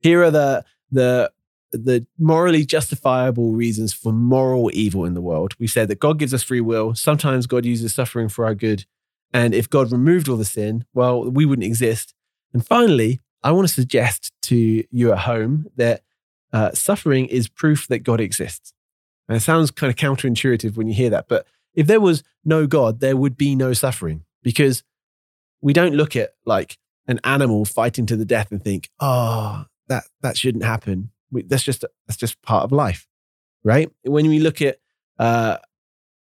here 0.00 0.22
are 0.22 0.30
the 0.30 0.64
the 0.90 1.32
the 1.72 2.06
morally 2.18 2.64
justifiable 2.64 3.52
reasons 3.52 3.92
for 3.92 4.12
moral 4.12 4.70
evil 4.72 5.04
in 5.04 5.14
the 5.14 5.20
world. 5.20 5.54
We 5.58 5.66
said 5.66 5.88
that 5.88 5.98
God 5.98 6.18
gives 6.18 6.32
us 6.32 6.42
free 6.42 6.60
will. 6.60 6.94
Sometimes 6.94 7.46
God 7.46 7.64
uses 7.64 7.94
suffering 7.94 8.28
for 8.28 8.44
our 8.44 8.54
good. 8.54 8.86
And 9.32 9.54
if 9.54 9.68
God 9.68 9.92
removed 9.92 10.28
all 10.28 10.36
the 10.36 10.44
sin, 10.44 10.84
well, 10.94 11.28
we 11.28 11.44
wouldn't 11.44 11.66
exist. 11.66 12.14
And 12.54 12.64
finally, 12.64 13.20
I 13.42 13.52
want 13.52 13.68
to 13.68 13.74
suggest 13.74 14.32
to 14.42 14.84
you 14.90 15.12
at 15.12 15.18
home 15.18 15.66
that 15.76 16.02
uh, 16.52 16.72
suffering 16.72 17.26
is 17.26 17.48
proof 17.48 17.86
that 17.88 18.00
God 18.00 18.20
exists. 18.20 18.72
And 19.28 19.36
it 19.36 19.40
sounds 19.40 19.70
kind 19.70 19.90
of 19.90 19.96
counterintuitive 19.96 20.76
when 20.76 20.88
you 20.88 20.94
hear 20.94 21.10
that, 21.10 21.26
but 21.28 21.46
if 21.74 21.86
there 21.86 22.00
was 22.00 22.22
no 22.44 22.66
God, 22.66 23.00
there 23.00 23.16
would 23.16 23.36
be 23.36 23.54
no 23.54 23.72
suffering 23.72 24.24
because 24.42 24.82
we 25.60 25.72
don't 25.72 25.94
look 25.94 26.16
at 26.16 26.30
like 26.44 26.78
an 27.06 27.20
animal 27.24 27.64
fighting 27.64 28.06
to 28.06 28.16
the 28.16 28.24
death 28.24 28.50
and 28.50 28.62
think, 28.62 28.88
oh, 29.00 29.64
that, 29.88 30.04
that 30.22 30.38
shouldn't 30.38 30.64
happen. 30.64 31.10
We, 31.30 31.42
that's 31.42 31.64
just 31.64 31.84
that's 32.06 32.16
just 32.16 32.40
part 32.40 32.64
of 32.64 32.72
life, 32.72 33.06
right? 33.64 33.90
When 34.04 34.28
we 34.28 34.38
look 34.38 34.62
at 34.62 34.78
uh, 35.18 35.58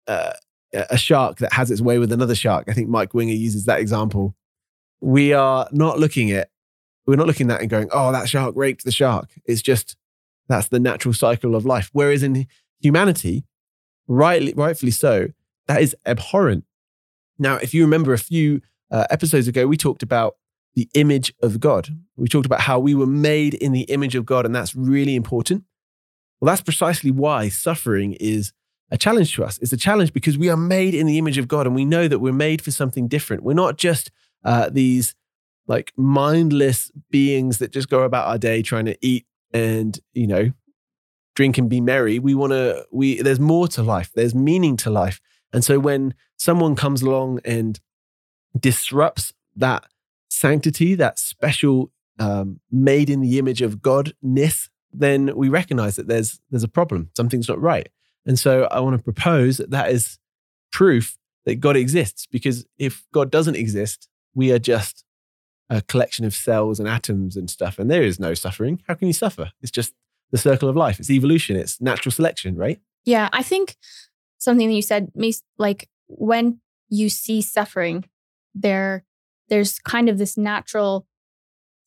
uh, 0.07 0.33
a 0.72 0.98
shark 0.98 1.38
that 1.38 1.52
has 1.52 1.70
its 1.70 1.81
way 1.81 1.98
with 1.98 2.12
another 2.12 2.35
shark. 2.35 2.68
I 2.68 2.72
think 2.72 2.88
Mike 2.88 3.14
Winger 3.14 3.33
uses 3.33 3.64
that 3.66 3.81
example. 3.81 4.35
We 5.00 5.33
are 5.33 5.68
not 5.72 5.98
looking 5.98 6.31
at 6.31 6.50
we're 7.07 7.16
not 7.16 7.26
looking 7.26 7.50
at 7.50 7.54
that 7.54 7.61
and 7.62 7.70
going, 7.70 7.88
oh, 7.90 8.12
that 8.12 8.28
shark 8.28 8.54
raped 8.54 8.85
the 8.85 8.92
shark. 8.92 9.31
It's 9.46 9.62
just 9.62 9.96
that's 10.48 10.68
the 10.68 10.80
natural 10.80 11.14
cycle 11.14 11.54
of 11.54 11.64
life. 11.64 11.90
Whereas 11.92 12.22
in 12.22 12.46
humanity, 12.80 13.44
rightly, 14.06 14.54
rightfully 14.54 14.92
so, 14.92 15.28
that 15.66 15.82
is 15.82 15.94
abhorrent. 16.06 16.64
Now, 17.38 17.56
if 17.56 17.74
you 17.74 17.82
remember 17.82 18.12
a 18.12 18.18
few 18.18 18.62
uh, 18.90 19.06
episodes 19.11 19.48
ago, 19.48 19.66
we 19.66 19.76
talked 19.76 20.02
about 20.02 20.37
the 20.74 20.88
image 20.94 21.32
of 21.42 21.61
God. 21.61 21.88
We 22.16 22.28
talked 22.28 22.46
about 22.46 22.62
how 22.62 22.78
we 22.78 22.94
were 22.94 23.06
made 23.06 23.54
in 23.54 23.72
the 23.72 23.82
image 23.82 24.14
of 24.14 24.24
God, 24.24 24.46
and 24.46 24.54
that's 24.54 24.74
really 24.74 25.14
important. 25.14 25.64
Well, 26.40 26.46
that's 26.46 26.62
precisely 26.62 27.11
why 27.11 27.48
suffering 27.48 28.14
is 28.14 28.52
a 28.90 28.96
challenge 28.96 29.34
to 29.34 29.44
us. 29.44 29.58
It's 29.58 29.72
a 29.72 29.76
challenge 29.76 30.12
because 30.12 30.38
we 30.38 30.48
are 30.48 30.56
made 30.56 30.94
in 30.94 31.06
the 31.06 31.18
image 31.18 31.38
of 31.38 31.48
God 31.48 31.66
and 31.66 31.74
we 31.74 31.84
know 31.84 32.08
that 32.08 32.20
we're 32.20 32.32
made 32.32 32.62
for 32.62 32.70
something 32.70 33.08
different. 33.08 33.42
We're 33.42 33.54
not 33.54 33.76
just 33.76 34.11
uh, 34.44 34.70
these 34.70 35.14
like 35.66 35.92
mindless 35.96 36.90
beings 37.11 37.58
that 37.58 37.72
just 37.72 37.90
go 37.90 38.02
about 38.02 38.28
our 38.28 38.38
day 38.38 38.62
trying 38.62 38.87
to 38.87 38.96
eat 39.02 39.26
and, 39.52 39.98
you 40.12 40.26
know, 40.26 40.52
drink 41.34 41.58
and 41.58 41.68
be 41.70 41.80
merry. 41.80 42.18
We 42.18 42.34
want 42.34 42.52
to, 42.52 42.87
we, 42.90 43.22
there's 43.22 43.40
more 43.40 43.68
to 43.68 43.82
life, 43.82 44.11
there's 44.14 44.34
meaning 44.34 44.76
to 44.78 44.90
life. 44.90 45.20
And 45.52 45.64
so 45.64 45.78
when 45.78 46.14
someone 46.37 46.74
comes 46.74 47.02
along 47.02 47.40
and 47.44 47.80
disrupts 48.58 49.32
that 49.56 49.84
sanctity, 50.28 50.94
that 50.94 51.18
special 51.18 51.90
um, 52.18 52.61
made 52.70 53.11
in 53.11 53.20
the 53.20 53.38
image 53.38 53.62
of 53.62 53.78
Godness, 53.78 54.68
then 54.92 55.34
we 55.37 55.48
recognize 55.48 55.96
that 55.96 56.08
there's 56.08 56.40
there's 56.50 56.64
a 56.64 56.68
problem. 56.68 57.11
Something's 57.16 57.48
not 57.48 57.61
right. 57.61 57.88
And 58.26 58.38
so 58.38 58.64
I 58.70 58.80
want 58.80 58.96
to 58.96 59.02
propose 59.02 59.58
that 59.58 59.70
that 59.70 59.90
is 59.90 60.18
proof 60.72 61.16
that 61.44 61.56
God 61.56 61.76
exists. 61.76 62.26
Because 62.26 62.66
if 62.78 63.06
God 63.12 63.30
doesn't 63.30 63.56
exist, 63.56 64.08
we 64.34 64.52
are 64.52 64.58
just 64.58 65.04
a 65.70 65.83
collection 65.83 66.24
of 66.24 66.35
cells 66.35 66.81
and 66.81 66.88
atoms 66.88 67.37
and 67.37 67.50
stuff, 67.50 67.78
and 67.78 67.90
there 67.90 68.02
is 68.02 68.18
no 68.18 68.35
suffering. 68.35 68.83
How 68.88 68.94
can 68.94 69.07
you 69.07 69.14
suffer? 69.14 69.52
It's 69.61 69.70
just 69.70 69.94
the 70.31 70.38
circle 70.38 70.68
of 70.68 70.76
life. 70.76 70.98
It's 70.98 71.11
evolution. 71.11 71.57
It's 71.57 71.81
natural 71.81 72.12
selection, 72.12 72.57
right? 72.57 72.81
Yeah, 73.04 73.28
I 73.33 73.42
think 73.42 73.76
something 74.38 74.68
that 74.68 74.74
you 74.74 74.83
said, 74.83 75.12
like 75.59 75.88
when 76.07 76.61
you 76.88 77.09
see 77.09 77.42
suffering, 77.42 78.04
there, 78.54 79.04
there's 79.48 79.78
kind 79.78 80.09
of 80.09 80.18
this 80.18 80.37
natural 80.37 81.07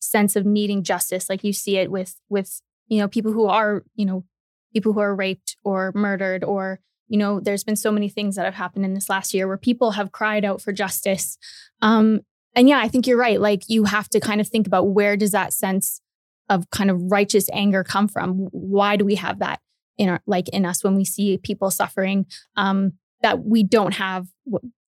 sense 0.00 0.36
of 0.36 0.44
needing 0.44 0.82
justice. 0.82 1.28
Like 1.28 1.44
you 1.44 1.52
see 1.52 1.76
it 1.78 1.90
with 1.90 2.16
with 2.28 2.60
you 2.88 2.98
know 2.98 3.08
people 3.08 3.32
who 3.32 3.46
are 3.46 3.84
you 3.94 4.04
know 4.04 4.24
people 4.72 4.92
who 4.92 5.00
are 5.00 5.14
raped 5.14 5.56
or 5.64 5.92
murdered 5.94 6.44
or 6.44 6.80
you 7.08 7.18
know 7.18 7.40
there's 7.40 7.64
been 7.64 7.76
so 7.76 7.92
many 7.92 8.08
things 8.08 8.36
that 8.36 8.44
have 8.44 8.54
happened 8.54 8.84
in 8.84 8.94
this 8.94 9.08
last 9.08 9.34
year 9.34 9.46
where 9.46 9.56
people 9.56 9.92
have 9.92 10.12
cried 10.12 10.44
out 10.44 10.60
for 10.60 10.72
justice 10.72 11.38
um 11.82 12.20
and 12.54 12.68
yeah 12.68 12.78
i 12.78 12.88
think 12.88 13.06
you're 13.06 13.18
right 13.18 13.40
like 13.40 13.62
you 13.68 13.84
have 13.84 14.08
to 14.08 14.20
kind 14.20 14.40
of 14.40 14.48
think 14.48 14.66
about 14.66 14.88
where 14.90 15.16
does 15.16 15.32
that 15.32 15.52
sense 15.52 16.00
of 16.48 16.68
kind 16.70 16.90
of 16.90 17.00
righteous 17.10 17.48
anger 17.52 17.84
come 17.84 18.08
from 18.08 18.48
why 18.50 18.96
do 18.96 19.04
we 19.04 19.14
have 19.14 19.38
that 19.38 19.60
in 19.98 20.08
our 20.08 20.20
like 20.26 20.48
in 20.50 20.64
us 20.64 20.82
when 20.82 20.94
we 20.94 21.04
see 21.04 21.38
people 21.38 21.70
suffering 21.70 22.26
um 22.56 22.92
that 23.22 23.44
we 23.44 23.62
don't 23.62 23.94
have 23.94 24.26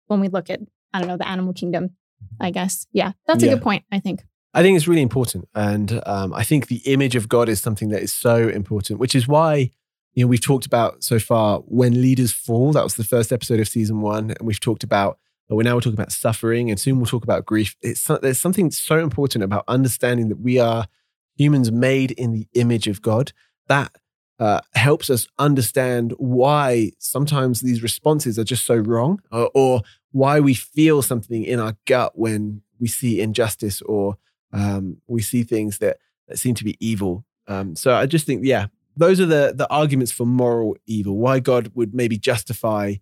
when 0.07 0.19
we 0.19 0.27
look 0.27 0.49
at 0.49 0.59
i 0.93 0.99
don't 0.99 1.07
know 1.07 1.17
the 1.17 1.27
animal 1.27 1.53
kingdom 1.53 1.91
i 2.39 2.49
guess 2.49 2.87
yeah 2.91 3.11
that's 3.27 3.43
a 3.43 3.45
yeah. 3.45 3.53
good 3.53 3.63
point 3.63 3.83
i 3.91 3.99
think 3.99 4.21
I 4.53 4.61
think 4.61 4.75
it's 4.75 4.87
really 4.87 5.01
important. 5.01 5.47
And 5.55 6.01
um, 6.05 6.33
I 6.33 6.43
think 6.43 6.67
the 6.67 6.81
image 6.85 7.15
of 7.15 7.29
God 7.29 7.47
is 7.47 7.61
something 7.61 7.89
that 7.89 8.01
is 8.01 8.11
so 8.11 8.49
important, 8.49 8.99
which 8.99 9.15
is 9.15 9.27
why, 9.27 9.71
you 10.13 10.23
know, 10.23 10.27
we've 10.27 10.41
talked 10.41 10.65
about 10.65 11.03
so 11.03 11.19
far 11.19 11.59
when 11.59 12.01
leaders 12.01 12.31
fall. 12.31 12.73
That 12.73 12.83
was 12.83 12.95
the 12.95 13.03
first 13.03 13.31
episode 13.31 13.59
of 13.59 13.67
season 13.67 14.01
one. 14.01 14.31
And 14.31 14.41
we've 14.41 14.59
talked 14.59 14.83
about, 14.83 15.17
we're 15.49 15.63
now 15.63 15.79
talking 15.79 15.93
about 15.93 16.11
suffering 16.11 16.69
and 16.69 16.79
soon 16.79 16.97
we'll 16.97 17.05
talk 17.05 17.23
about 17.23 17.45
grief. 17.45 17.75
It's, 17.81 18.03
there's 18.21 18.39
something 18.39 18.71
so 18.71 18.99
important 18.99 19.43
about 19.43 19.65
understanding 19.67 20.29
that 20.29 20.39
we 20.39 20.59
are 20.59 20.87
humans 21.35 21.71
made 21.71 22.11
in 22.11 22.31
the 22.31 22.47
image 22.53 22.87
of 22.87 23.01
God. 23.01 23.33
That 23.67 23.91
uh, 24.39 24.61
helps 24.73 25.09
us 25.09 25.27
understand 25.37 26.13
why 26.17 26.91
sometimes 26.97 27.61
these 27.61 27.83
responses 27.83 28.39
are 28.39 28.43
just 28.43 28.65
so 28.65 28.75
wrong 28.75 29.21
or, 29.31 29.51
or 29.53 29.81
why 30.11 30.39
we 30.39 30.53
feel 30.53 31.01
something 31.01 31.43
in 31.43 31.59
our 31.59 31.75
gut 31.85 32.17
when 32.17 32.61
we 32.79 32.87
see 32.87 33.21
injustice 33.21 33.81
or 33.83 34.17
um, 34.53 34.97
we 35.07 35.21
see 35.21 35.43
things 35.43 35.77
that, 35.77 35.97
that 36.27 36.39
seem 36.39 36.55
to 36.55 36.63
be 36.63 36.75
evil. 36.85 37.25
Um, 37.47 37.75
so 37.75 37.93
I 37.93 38.05
just 38.05 38.25
think, 38.25 38.41
yeah, 38.43 38.67
those 38.97 39.19
are 39.19 39.25
the, 39.25 39.53
the 39.55 39.69
arguments 39.69 40.11
for 40.11 40.25
moral 40.25 40.75
evil, 40.87 41.17
why 41.17 41.39
God 41.39 41.71
would 41.75 41.93
maybe 41.93 42.17
justify 42.17 42.95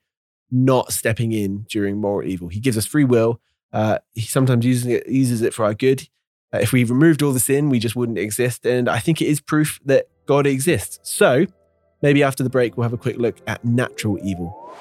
not 0.52 0.92
stepping 0.92 1.32
in 1.32 1.66
during 1.70 1.98
moral 1.98 2.28
evil. 2.28 2.48
He 2.48 2.60
gives 2.60 2.78
us 2.78 2.86
free 2.86 3.04
will. 3.04 3.40
Uh, 3.72 4.00
he 4.14 4.22
sometimes 4.22 4.66
uses 4.66 4.86
it, 4.88 5.08
uses 5.08 5.42
it 5.42 5.54
for 5.54 5.66
our 5.66 5.74
good. 5.74 6.08
Uh, 6.54 6.60
if 6.60 6.72
we 6.72 6.84
removed 6.84 7.22
all 7.22 7.32
the 7.32 7.40
sin, 7.40 7.70
we 7.70 7.80
just 7.80 7.96
wouldn't 7.96 8.18
exist. 8.18 8.66
And 8.66 8.90
I 8.90 9.00
think 9.00 9.22
it 9.22 9.28
is 9.28 9.40
proof 9.40 9.80
that 9.86 10.08
God 10.26 10.48
exists. 10.48 11.00
So 11.04 11.46
maybe 12.02 12.24
after 12.24 12.44
the 12.44 12.50
break, 12.50 12.78
we'll 12.78 12.84
have 12.84 12.94
a 12.94 12.98
quick 12.98 13.18
look 13.18 13.38
at 13.48 13.64
natural 13.64 14.18
evil. 14.24 14.74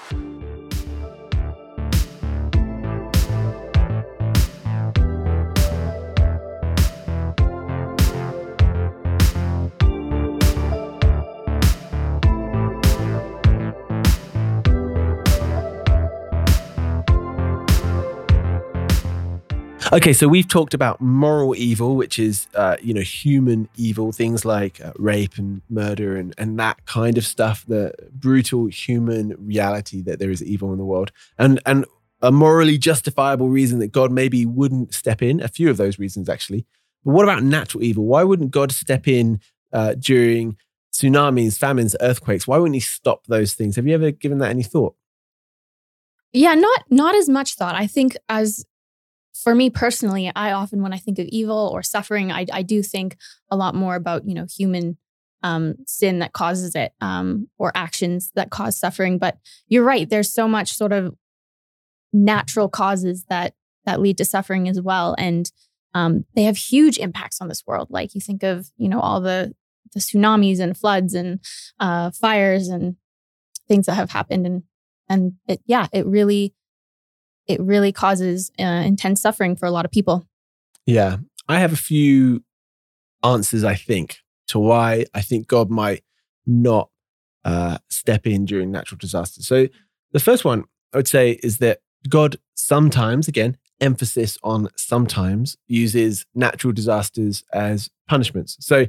Okay, 19.91 20.13
so 20.13 20.29
we've 20.29 20.47
talked 20.47 20.75
about 20.75 21.01
moral 21.01 21.57
evil, 21.57 21.97
which 21.97 22.19
is 22.19 22.47
uh, 22.55 22.77
you 22.83 22.93
know 22.93 23.01
human 23.01 23.71
evil, 23.77 24.13
things 24.13 24.45
like 24.45 24.83
uh, 24.83 24.93
rape 24.99 25.39
and 25.39 25.63
murder 25.71 26.15
and 26.17 26.35
and 26.37 26.59
that 26.59 26.85
kind 26.85 27.17
of 27.17 27.25
stuff, 27.25 27.65
the 27.67 27.95
brutal 28.13 28.67
human 28.67 29.35
reality 29.39 30.03
that 30.03 30.19
there 30.19 30.31
is 30.31 30.43
evil 30.43 30.73
in 30.73 30.79
the 30.79 30.85
world, 30.85 31.11
and 31.39 31.59
and 31.65 31.87
a 32.21 32.31
morally 32.31 32.77
justifiable 32.77 33.49
reason 33.49 33.79
that 33.79 33.93
God 33.93 34.13
maybe 34.13 34.45
wouldn't 34.45 34.93
step 34.93 35.23
in. 35.23 35.41
A 35.41 35.49
few 35.49 35.71
of 35.71 35.79
those 35.79 35.99
reasons 35.99 36.29
actually. 36.29 36.67
But 37.03 37.13
what 37.13 37.25
about 37.25 37.43
natural 37.43 37.83
evil? 37.83 38.05
Why 38.05 38.25
wouldn't 38.25 38.51
God 38.51 38.73
step 38.73 39.09
in 39.09 39.41
uh, 39.73 39.95
during 39.95 40.59
tsunamis, 40.93 41.57
famines, 41.57 41.97
earthquakes? 42.01 42.47
Why 42.47 42.59
wouldn't 42.59 42.75
He 42.77 42.81
stop 42.81 43.27
those 43.27 43.55
things? 43.55 43.77
Have 43.77 43.87
you 43.87 43.95
ever 43.95 44.11
given 44.11 44.37
that 44.39 44.51
any 44.51 44.65
thought? 44.65 44.97
Yeah, 46.33 46.53
not 46.55 46.85
not 46.91 47.15
as 47.15 47.27
much 47.27 47.55
thought. 47.55 47.75
I 47.75 47.87
think 47.87 48.19
as 48.29 48.67
for 49.43 49.55
me 49.55 49.71
personally, 49.71 50.31
I 50.35 50.53
often, 50.53 50.83
when 50.83 50.93
I 50.93 50.99
think 50.99 51.19
of 51.19 51.27
evil 51.27 51.71
or 51.73 51.83
suffering, 51.83 52.33
I, 52.33 52.47
I 52.53 52.63
do 52.63 52.83
think 52.83 53.17
a 53.51 53.57
lot 53.57 53.75
more 53.75 53.95
about, 53.95 54.27
you 54.27 54.35
know, 54.35 54.47
human 54.51 54.97
um, 55.43 55.77
sin 55.87 56.19
that 56.19 56.33
causes 56.33 56.75
it 56.75 56.93
um, 57.01 57.49
or 57.59 57.71
actions 57.75 58.33
that 58.35 58.51
cause 58.51 58.79
suffering. 58.79 59.19
But 59.19 59.39
you're 59.69 59.85
right. 59.85 60.09
There's 60.09 60.33
so 60.33 60.49
much 60.49 60.73
sort 60.73 60.93
of 60.93 61.15
natural 62.13 62.69
causes 62.69 63.25
that 63.29 63.55
that 63.85 64.01
lead 64.01 64.19
to 64.19 64.25
suffering 64.25 64.69
as 64.69 64.81
well, 64.81 65.15
and 65.19 65.51
um, 65.95 66.25
they 66.35 66.43
have 66.43 66.57
huge 66.57 66.99
impacts 66.99 67.41
on 67.41 67.49
this 67.49 67.65
world. 67.67 67.89
Like 67.91 68.15
you 68.15 68.21
think 68.21 68.43
of, 68.43 68.69
you 68.77 68.89
know, 68.89 69.01
all 69.01 69.21
the 69.21 69.55
the 69.95 70.01
tsunamis 70.01 70.61
and 70.61 70.77
floods 70.77 71.15
and 71.15 71.41
uh, 71.81 72.11
fires 72.11 72.69
and 72.69 72.97
things 73.69 73.87
that 73.87 73.95
have 73.95 74.11
happened, 74.11 74.47
and 74.47 74.63
and 75.09 75.35
it, 75.47 75.61
yeah, 75.67 75.87
it 75.93 76.07
really 76.07 76.55
it 77.49 77.61
really 77.61 77.93
causes 77.93 78.53
uh, 78.61 78.63
intense 78.63 79.21
suffering 79.21 79.57
for 79.57 79.67
a 79.67 79.71
lot 79.71 79.85
of 79.85 79.91
people. 79.91 80.27
Yeah. 80.87 81.17
I 81.49 81.59
have 81.59 81.73
a 81.73 81.77
few 81.77 82.45
answers, 83.25 83.65
I 83.65 83.75
think, 83.75 84.19
to 84.49 84.59
why 84.59 85.07
I 85.15 85.23
think 85.23 85.49
God 85.49 85.71
might 85.71 86.05
not 86.47 86.91
uh, 87.45 87.79
step 87.89 88.27
in 88.27 88.45
during 88.45 88.71
natural 88.71 88.99
disasters. 88.99 89.47
So, 89.47 89.69
the 90.13 90.21
first 90.21 90.45
one 90.45 90.65
I 90.93 90.99
would 90.99 91.09
say 91.09 91.39
is 91.43 91.59
that 91.59 91.81
God 92.09 92.37
sometimes, 92.55 93.29
again, 93.29 93.57
emphasis 93.81 94.39
on 94.43 94.69
sometimes, 94.77 95.57
uses 95.67 96.27
natural 96.35 96.73
disasters 96.73 97.45
as 97.53 97.91
punishments. 98.09 98.57
So, 98.61 98.87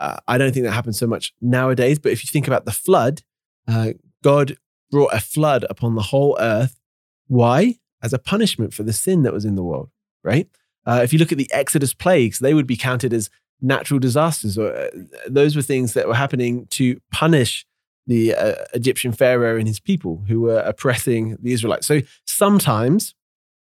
uh, 0.00 0.16
I 0.26 0.38
don't 0.38 0.52
think 0.52 0.66
that 0.66 0.72
happens 0.72 0.98
so 0.98 1.06
much 1.06 1.32
nowadays, 1.40 1.98
but 1.98 2.12
if 2.12 2.24
you 2.24 2.28
think 2.28 2.46
about 2.46 2.64
the 2.64 2.72
flood, 2.72 3.22
uh, 3.68 3.92
God 4.22 4.56
brought 4.90 5.14
a 5.14 5.20
flood 5.20 5.64
upon 5.70 5.94
the 5.94 6.02
whole 6.02 6.36
earth. 6.40 6.78
Why? 7.26 7.76
As 8.04 8.12
a 8.12 8.18
punishment 8.18 8.74
for 8.74 8.82
the 8.82 8.92
sin 8.92 9.22
that 9.22 9.32
was 9.32 9.44
in 9.44 9.56
the 9.56 9.62
world, 9.62 9.88
right? 10.22 10.48
Uh, 10.86 11.00
if 11.02 11.12
you 11.12 11.18
look 11.18 11.32
at 11.32 11.38
the 11.38 11.50
Exodus 11.52 11.94
plagues, 11.94 12.38
they 12.38 12.54
would 12.54 12.66
be 12.66 12.76
counted 12.76 13.12
as 13.14 13.30
natural 13.60 13.98
disasters, 13.98 14.58
or 14.58 14.74
uh, 14.74 14.88
those 15.26 15.56
were 15.56 15.62
things 15.62 15.94
that 15.94 16.06
were 16.06 16.14
happening 16.14 16.66
to 16.66 17.00
punish 17.10 17.64
the 18.06 18.34
uh, 18.34 18.54
Egyptian 18.74 19.12
Pharaoh 19.12 19.56
and 19.58 19.66
his 19.66 19.80
people 19.80 20.22
who 20.28 20.42
were 20.42 20.58
oppressing 20.58 21.38
the 21.40 21.52
Israelites. 21.54 21.86
So 21.86 22.02
sometimes 22.26 23.14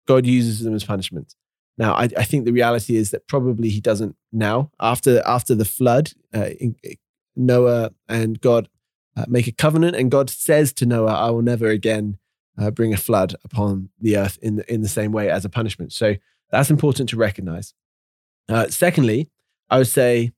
God 0.06 0.26
uses 0.26 0.60
them 0.60 0.74
as 0.74 0.84
punishment. 0.84 1.34
Now, 1.78 1.94
I, 1.94 2.08
I 2.16 2.24
think 2.24 2.44
the 2.44 2.52
reality 2.52 2.96
is 2.96 3.10
that 3.10 3.26
probably 3.26 3.70
he 3.70 3.80
doesn't 3.80 4.16
now. 4.32 4.70
After 4.78 5.22
after 5.26 5.54
the 5.54 5.64
flood, 5.64 6.12
uh, 6.34 6.50
Noah 7.34 7.92
and 8.08 8.40
God 8.40 8.68
uh, 9.16 9.24
make 9.28 9.46
a 9.46 9.52
covenant, 9.52 9.96
and 9.96 10.10
God 10.10 10.28
says 10.28 10.72
to 10.74 10.86
Noah, 10.86 11.14
"I 11.14 11.30
will 11.30 11.42
never 11.42 11.68
again 11.68 12.18
uh, 12.58 12.70
bring 12.70 12.92
a 12.92 12.96
flood 12.96 13.34
upon 13.44 13.90
the 14.00 14.16
earth 14.16 14.38
in 14.42 14.56
the, 14.56 14.72
in 14.72 14.82
the 14.82 14.88
same 14.88 15.12
way 15.12 15.30
as 15.30 15.44
a 15.44 15.48
punishment. 15.48 15.92
So 15.92 16.14
that's 16.50 16.70
important 16.70 17.08
to 17.10 17.16
recognize. 17.16 17.74
Uh, 18.48 18.68
secondly, 18.68 19.30
I 19.68 19.78
would 19.78 19.88
say 19.88 20.32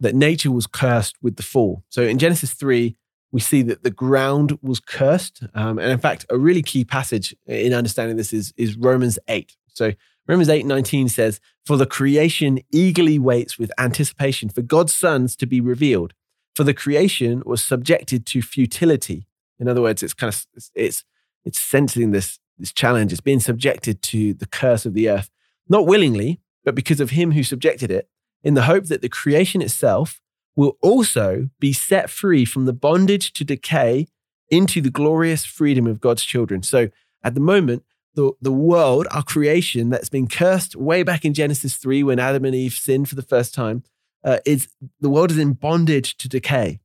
that 0.00 0.14
nature 0.14 0.50
was 0.50 0.66
cursed 0.66 1.16
with 1.22 1.36
the 1.36 1.42
fall. 1.42 1.84
So 1.88 2.02
in 2.02 2.18
Genesis 2.18 2.52
3, 2.52 2.96
we 3.30 3.40
see 3.40 3.62
that 3.62 3.82
the 3.82 3.90
ground 3.90 4.58
was 4.62 4.80
cursed. 4.80 5.42
Um, 5.54 5.78
and 5.78 5.90
in 5.90 5.98
fact, 5.98 6.24
a 6.30 6.38
really 6.38 6.62
key 6.62 6.84
passage 6.84 7.34
in 7.46 7.72
understanding 7.72 8.16
this 8.16 8.32
is, 8.32 8.52
is 8.56 8.76
Romans 8.76 9.18
8. 9.28 9.56
So 9.68 9.92
Romans 10.26 10.48
8 10.48 10.64
19 10.64 11.08
says, 11.08 11.40
For 11.64 11.76
the 11.76 11.86
creation 11.86 12.60
eagerly 12.70 13.18
waits 13.18 13.58
with 13.58 13.72
anticipation 13.78 14.48
for 14.48 14.62
God's 14.62 14.94
sons 14.94 15.36
to 15.36 15.46
be 15.46 15.60
revealed. 15.60 16.14
For 16.54 16.64
the 16.64 16.74
creation 16.74 17.42
was 17.44 17.62
subjected 17.62 18.24
to 18.26 18.40
futility. 18.40 19.26
In 19.58 19.68
other 19.68 19.82
words, 19.82 20.02
it's 20.02 20.14
kind 20.14 20.32
of 20.32 20.46
it's 20.74 21.04
it's 21.44 21.60
sensing 21.60 22.10
this, 22.10 22.38
this 22.58 22.72
challenge. 22.72 23.12
It's 23.12 23.20
being 23.20 23.40
subjected 23.40 24.02
to 24.02 24.34
the 24.34 24.46
curse 24.46 24.86
of 24.86 24.94
the 24.94 25.08
earth, 25.08 25.30
not 25.68 25.86
willingly, 25.86 26.40
but 26.64 26.74
because 26.74 27.00
of 27.00 27.10
him 27.10 27.32
who 27.32 27.42
subjected 27.42 27.90
it, 27.90 28.08
in 28.42 28.54
the 28.54 28.62
hope 28.62 28.86
that 28.86 29.02
the 29.02 29.08
creation 29.08 29.62
itself 29.62 30.20
will 30.56 30.76
also 30.82 31.48
be 31.58 31.72
set 31.72 32.10
free 32.10 32.44
from 32.44 32.64
the 32.64 32.72
bondage 32.72 33.32
to 33.32 33.44
decay 33.44 34.06
into 34.50 34.80
the 34.80 34.90
glorious 34.90 35.44
freedom 35.44 35.86
of 35.86 36.00
God's 36.00 36.22
children. 36.22 36.62
So 36.62 36.90
at 37.22 37.34
the 37.34 37.40
moment, 37.40 37.84
the, 38.14 38.32
the 38.40 38.52
world, 38.52 39.06
our 39.10 39.22
creation 39.22 39.90
that's 39.90 40.08
been 40.08 40.28
cursed 40.28 40.76
way 40.76 41.02
back 41.02 41.24
in 41.24 41.34
Genesis 41.34 41.76
3 41.76 42.04
when 42.04 42.18
Adam 42.18 42.44
and 42.44 42.54
Eve 42.54 42.74
sinned 42.74 43.08
for 43.08 43.16
the 43.16 43.22
first 43.22 43.54
time, 43.54 43.82
uh, 44.22 44.38
is 44.46 44.68
the 45.00 45.10
world 45.10 45.30
is 45.30 45.38
in 45.38 45.52
bondage 45.54 46.16
to 46.18 46.28
decay. 46.28 46.80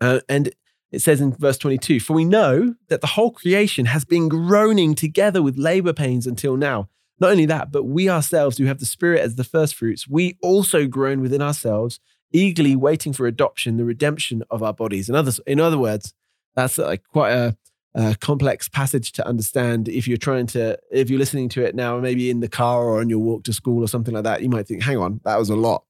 Uh, 0.00 0.20
and 0.28 0.52
it 0.96 1.02
says 1.02 1.20
in 1.20 1.32
verse 1.34 1.58
22 1.58 2.00
For 2.00 2.14
we 2.14 2.24
know 2.24 2.74
that 2.88 3.02
the 3.02 3.06
whole 3.08 3.30
creation 3.30 3.84
has 3.86 4.06
been 4.06 4.28
groaning 4.28 4.94
together 4.94 5.42
with 5.42 5.58
labor 5.58 5.92
pains 5.92 6.26
until 6.26 6.56
now. 6.56 6.88
Not 7.20 7.30
only 7.30 7.44
that, 7.46 7.70
but 7.70 7.84
we 7.84 8.08
ourselves 8.08 8.56
who 8.56 8.64
have 8.64 8.78
the 8.78 8.86
Spirit 8.86 9.20
as 9.20 9.36
the 9.36 9.44
first 9.44 9.74
fruits, 9.74 10.08
we 10.08 10.38
also 10.42 10.86
groan 10.86 11.20
within 11.20 11.42
ourselves, 11.42 12.00
eagerly 12.32 12.74
waiting 12.74 13.12
for 13.12 13.26
adoption, 13.26 13.76
the 13.76 13.84
redemption 13.84 14.42
of 14.50 14.62
our 14.62 14.72
bodies. 14.72 15.08
In 15.10 15.14
other, 15.14 15.32
in 15.46 15.60
other 15.60 15.78
words, 15.78 16.14
that's 16.54 16.78
like 16.78 17.02
quite 17.12 17.32
a, 17.32 17.56
a 17.94 18.16
complex 18.16 18.68
passage 18.68 19.12
to 19.12 19.26
understand. 19.26 19.88
If 19.88 20.08
you're 20.08 20.16
trying 20.16 20.46
to, 20.48 20.78
if 20.90 21.10
you're 21.10 21.18
listening 21.18 21.50
to 21.50 21.62
it 21.62 21.74
now, 21.74 21.98
maybe 22.00 22.30
in 22.30 22.40
the 22.40 22.48
car 22.48 22.84
or 22.84 23.00
on 23.00 23.10
your 23.10 23.18
walk 23.18 23.44
to 23.44 23.52
school 23.52 23.84
or 23.84 23.88
something 23.88 24.14
like 24.14 24.24
that, 24.24 24.42
you 24.42 24.48
might 24.48 24.66
think, 24.66 24.82
hang 24.82 24.96
on, 24.96 25.20
that 25.24 25.38
was 25.38 25.50
a 25.50 25.56
lot. 25.56 25.84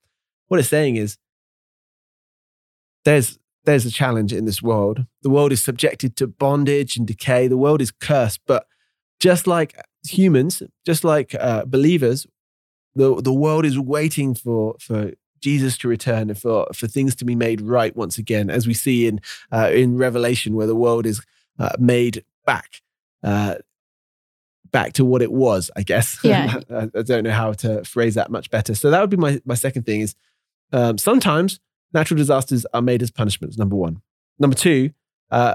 What 0.48 0.58
it's 0.58 0.68
saying 0.68 0.96
is 0.96 1.16
there's 3.04 3.38
there's 3.66 3.84
a 3.84 3.90
challenge 3.90 4.32
in 4.32 4.46
this 4.46 4.62
world. 4.62 5.04
The 5.22 5.30
world 5.30 5.52
is 5.52 5.62
subjected 5.62 6.16
to 6.16 6.26
bondage 6.26 6.96
and 6.96 7.06
decay. 7.06 7.48
The 7.48 7.56
world 7.56 7.82
is 7.82 7.90
cursed. 7.90 8.40
But 8.46 8.66
just 9.20 9.46
like 9.46 9.78
humans, 10.08 10.62
just 10.86 11.04
like 11.04 11.34
uh, 11.34 11.64
believers, 11.66 12.26
the, 12.94 13.20
the 13.20 13.32
world 13.32 13.66
is 13.66 13.78
waiting 13.78 14.34
for, 14.34 14.76
for 14.80 15.12
Jesus 15.40 15.76
to 15.78 15.88
return 15.88 16.30
and 16.30 16.38
for, 16.38 16.66
for 16.74 16.86
things 16.86 17.14
to 17.16 17.24
be 17.24 17.34
made 17.34 17.60
right 17.60 17.94
once 17.94 18.16
again, 18.16 18.48
as 18.48 18.66
we 18.66 18.72
see 18.72 19.06
in, 19.06 19.20
uh, 19.52 19.70
in 19.72 19.98
Revelation, 19.98 20.54
where 20.54 20.66
the 20.66 20.76
world 20.76 21.04
is 21.04 21.20
uh, 21.58 21.72
made 21.78 22.24
back. 22.46 22.82
Uh, 23.22 23.56
back 24.70 24.92
to 24.92 25.04
what 25.04 25.22
it 25.22 25.32
was, 25.32 25.70
I 25.76 25.82
guess. 25.82 26.18
Yeah. 26.24 26.60
I, 26.70 26.88
I 26.94 27.02
don't 27.02 27.24
know 27.24 27.30
how 27.30 27.52
to 27.54 27.84
phrase 27.84 28.14
that 28.14 28.30
much 28.30 28.50
better. 28.50 28.74
So 28.74 28.90
that 28.90 29.00
would 29.00 29.10
be 29.10 29.16
my, 29.16 29.40
my 29.44 29.54
second 29.54 29.84
thing 29.84 30.00
is 30.02 30.14
um, 30.72 30.98
sometimes 30.98 31.60
natural 31.96 32.18
disasters 32.18 32.66
are 32.74 32.82
made 32.82 33.02
as 33.02 33.10
punishments, 33.10 33.56
number 33.56 33.74
one. 33.74 34.02
Number 34.38 34.54
two, 34.54 34.90
uh, 35.30 35.54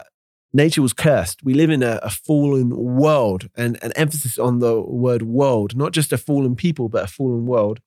nature 0.51 0.81
was 0.81 0.91
cursed. 0.91 1.43
We 1.43 1.53
live 1.53 1.69
in 1.69 1.83
a, 1.83 1.99
a, 2.01 2.09
fallen 2.09 2.69
world, 2.71 3.49
and 3.55 3.77
an 3.83 3.91
emphasis 3.95 4.39
on 4.39 4.59
the 4.59 4.81
word 4.81 5.21
world, 5.21 5.77
not 5.77 5.91
just 5.93 6.11
a 6.11 6.17
fallen 6.17 6.55
people, 6.55 6.89
but 6.89 7.03
a 7.03 7.07
fallen 7.07 7.45
world. 7.45 7.79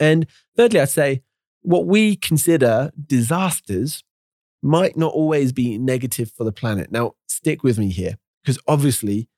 And 0.00 0.26
thirdly, 0.56 0.80
I'd 0.80 0.88
say 0.88 1.22
what 1.62 1.86
we 1.86 2.16
consider 2.16 2.90
disasters 3.06 4.02
might 4.60 4.96
not 4.96 5.12
always 5.12 5.52
be 5.52 5.78
negative 5.78 6.32
for 6.36 6.42
the 6.42 6.52
planet. 6.52 6.90
Now, 6.90 7.14
stick 7.28 7.62
with 7.62 7.78
me 7.78 7.90
here, 7.90 8.16
because 8.42 8.58
obviously, 8.66 9.28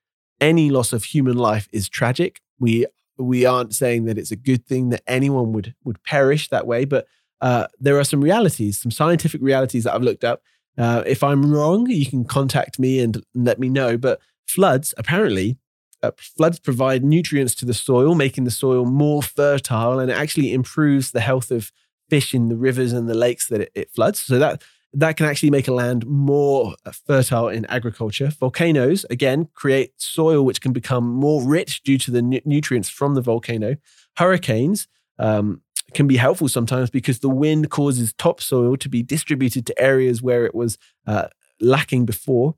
any 0.40 0.70
loss 0.70 0.94
of 0.94 1.05
human 1.05 1.37
life 1.37 1.68
is 1.72 1.88
tragic. 1.88 2.40
We 2.59 2.87
we 3.18 3.44
aren't 3.44 3.74
saying 3.74 4.07
that 4.07 4.16
it's 4.16 4.31
a 4.31 4.37
good 4.37 4.64
thing 4.64 4.88
that 4.88 5.03
anyone 5.07 5.53
would 5.53 5.74
would 5.85 6.03
perish 6.05 6.48
that 6.48 6.66
way, 6.66 6.87
but 6.87 7.07
uh, 7.40 7.66
there 7.79 7.98
are 7.98 8.05
some 8.05 8.20
realities, 8.20 8.81
some 8.81 8.90
scientific 8.90 9.40
realities 9.42 9.85
that 9.85 9.94
I've 9.94 10.03
looked 10.03 10.24
up. 10.24 10.42
Uh, 10.79 11.03
if 11.07 11.22
I'm 11.22 11.53
wrong, 11.53 11.88
you 11.90 12.07
can 12.07 12.24
contact 12.24 12.79
me 12.79 13.00
and 13.00 13.22
let 13.35 13.59
me 13.59 13.68
know. 13.68 13.96
But 13.96 14.20
floods, 14.46 14.94
apparently, 14.96 15.59
uh, 16.03 16.12
floods 16.16 16.59
provide 16.59 17.05
nutrients 17.05 17.55
to 17.57 17.64
the 17.64 17.74
soil, 17.74 18.14
making 18.14 18.44
the 18.44 18.50
soil 18.50 18.85
more 18.85 19.22
fertile, 19.22 19.98
and 19.98 20.11
it 20.11 20.16
actually 20.16 20.53
improves 20.53 21.11
the 21.11 21.20
health 21.20 21.50
of 21.50 21.72
fish 22.09 22.35
in 22.35 22.48
the 22.48 22.57
rivers 22.57 22.92
and 22.92 23.09
the 23.09 23.14
lakes 23.14 23.48
that 23.48 23.61
it, 23.62 23.72
it 23.74 23.90
floods. 23.90 24.20
So 24.20 24.38
that 24.38 24.62
that 24.92 25.16
can 25.16 25.26
actually 25.26 25.50
make 25.50 25.68
a 25.68 25.72
land 25.72 26.05
more 26.07 26.74
uh, 26.85 26.90
fertile 26.90 27.48
in 27.48 27.64
agriculture. 27.66 28.29
Volcanoes, 28.40 29.07
again, 29.09 29.48
create 29.55 29.92
soil 29.96 30.44
which 30.44 30.61
can 30.61 30.72
become 30.72 31.09
more 31.09 31.46
rich 31.46 31.83
due 31.83 31.98
to 31.98 32.11
the 32.11 32.22
nu- 32.22 32.40
nutrients 32.44 32.88
from 32.88 33.14
the 33.14 33.20
volcano. 33.20 33.76
Hurricanes 34.16 34.88
um, 35.18 35.62
can 35.94 36.07
be 36.07 36.16
helpful 36.16 36.48
sometimes 36.48 36.90
because 36.90 37.20
the 37.20 37.29
wind 37.29 37.70
causes 37.70 38.12
topsoil 38.14 38.76
to 38.76 38.88
be 38.88 39.03
distributed 39.03 39.66
to 39.66 39.81
areas 39.81 40.22
where 40.22 40.44
it 40.44 40.55
was 40.55 40.79
uh, 41.07 41.29
lacking 41.61 42.05
before. 42.05 42.55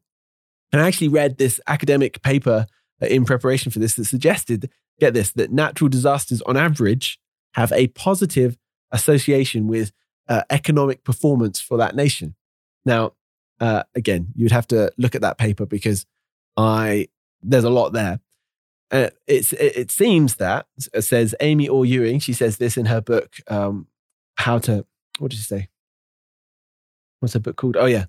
And 0.73 0.81
I 0.81 0.89
actually 0.89 1.09
read 1.09 1.39
this 1.39 1.61
academic 1.67 2.23
paper 2.23 2.67
uh, 3.01 3.07
in 3.07 3.25
preparation 3.25 3.71
for 3.71 3.79
this 3.79 3.95
that 3.95 4.05
suggested, 4.05 4.71
get 5.01 5.15
this, 5.15 5.33
that 5.33 5.53
natural 5.53 5.89
disasters 5.89 6.43
on 6.43 6.57
average 6.57 7.19
have 7.55 7.73
a 7.73 7.89
positive 7.89 8.57
association 8.91 9.67
with 9.67 9.93
uh, 10.29 10.43
economic 10.51 11.05
performance 11.05 11.61
for 11.61 11.77
that 11.79 11.95
nation. 11.95 12.35
Now, 12.85 13.13
uh, 13.61 13.83
again, 13.95 14.29
you'd 14.35 14.53
have 14.53 14.67
to 14.69 14.93
look 14.97 15.15
at 15.15 15.21
that 15.21 15.39
paper 15.39 15.67
because 15.67 16.07
I 16.57 17.09
there's 17.43 17.65
a 17.65 17.71
lot 17.71 17.93
there. 17.93 18.21
Uh, 18.93 19.09
it's 19.27 19.55
it, 19.55 19.77
it, 19.77 19.91
seems 19.91 20.37
that 20.37 20.67
says 21.01 21.35
Amy 21.41 21.67
Orr 21.67 21.87
Ewing. 21.87 22.19
She 22.19 22.35
says 22.35 22.59
this 22.59 22.77
in 22.77 22.87
her 22.87 23.01
book, 23.01 23.37
um, 23.49 23.87
"How 24.37 24.59
to." 24.61 24.85
What 25.19 25.31
did 25.31 25.39
she 25.39 25.45
say? 25.45 25.69
What's 27.21 27.33
her 27.33 27.41
book 27.41 27.57
called? 27.57 27.77
Oh 27.79 27.87
yeah, 27.87 28.05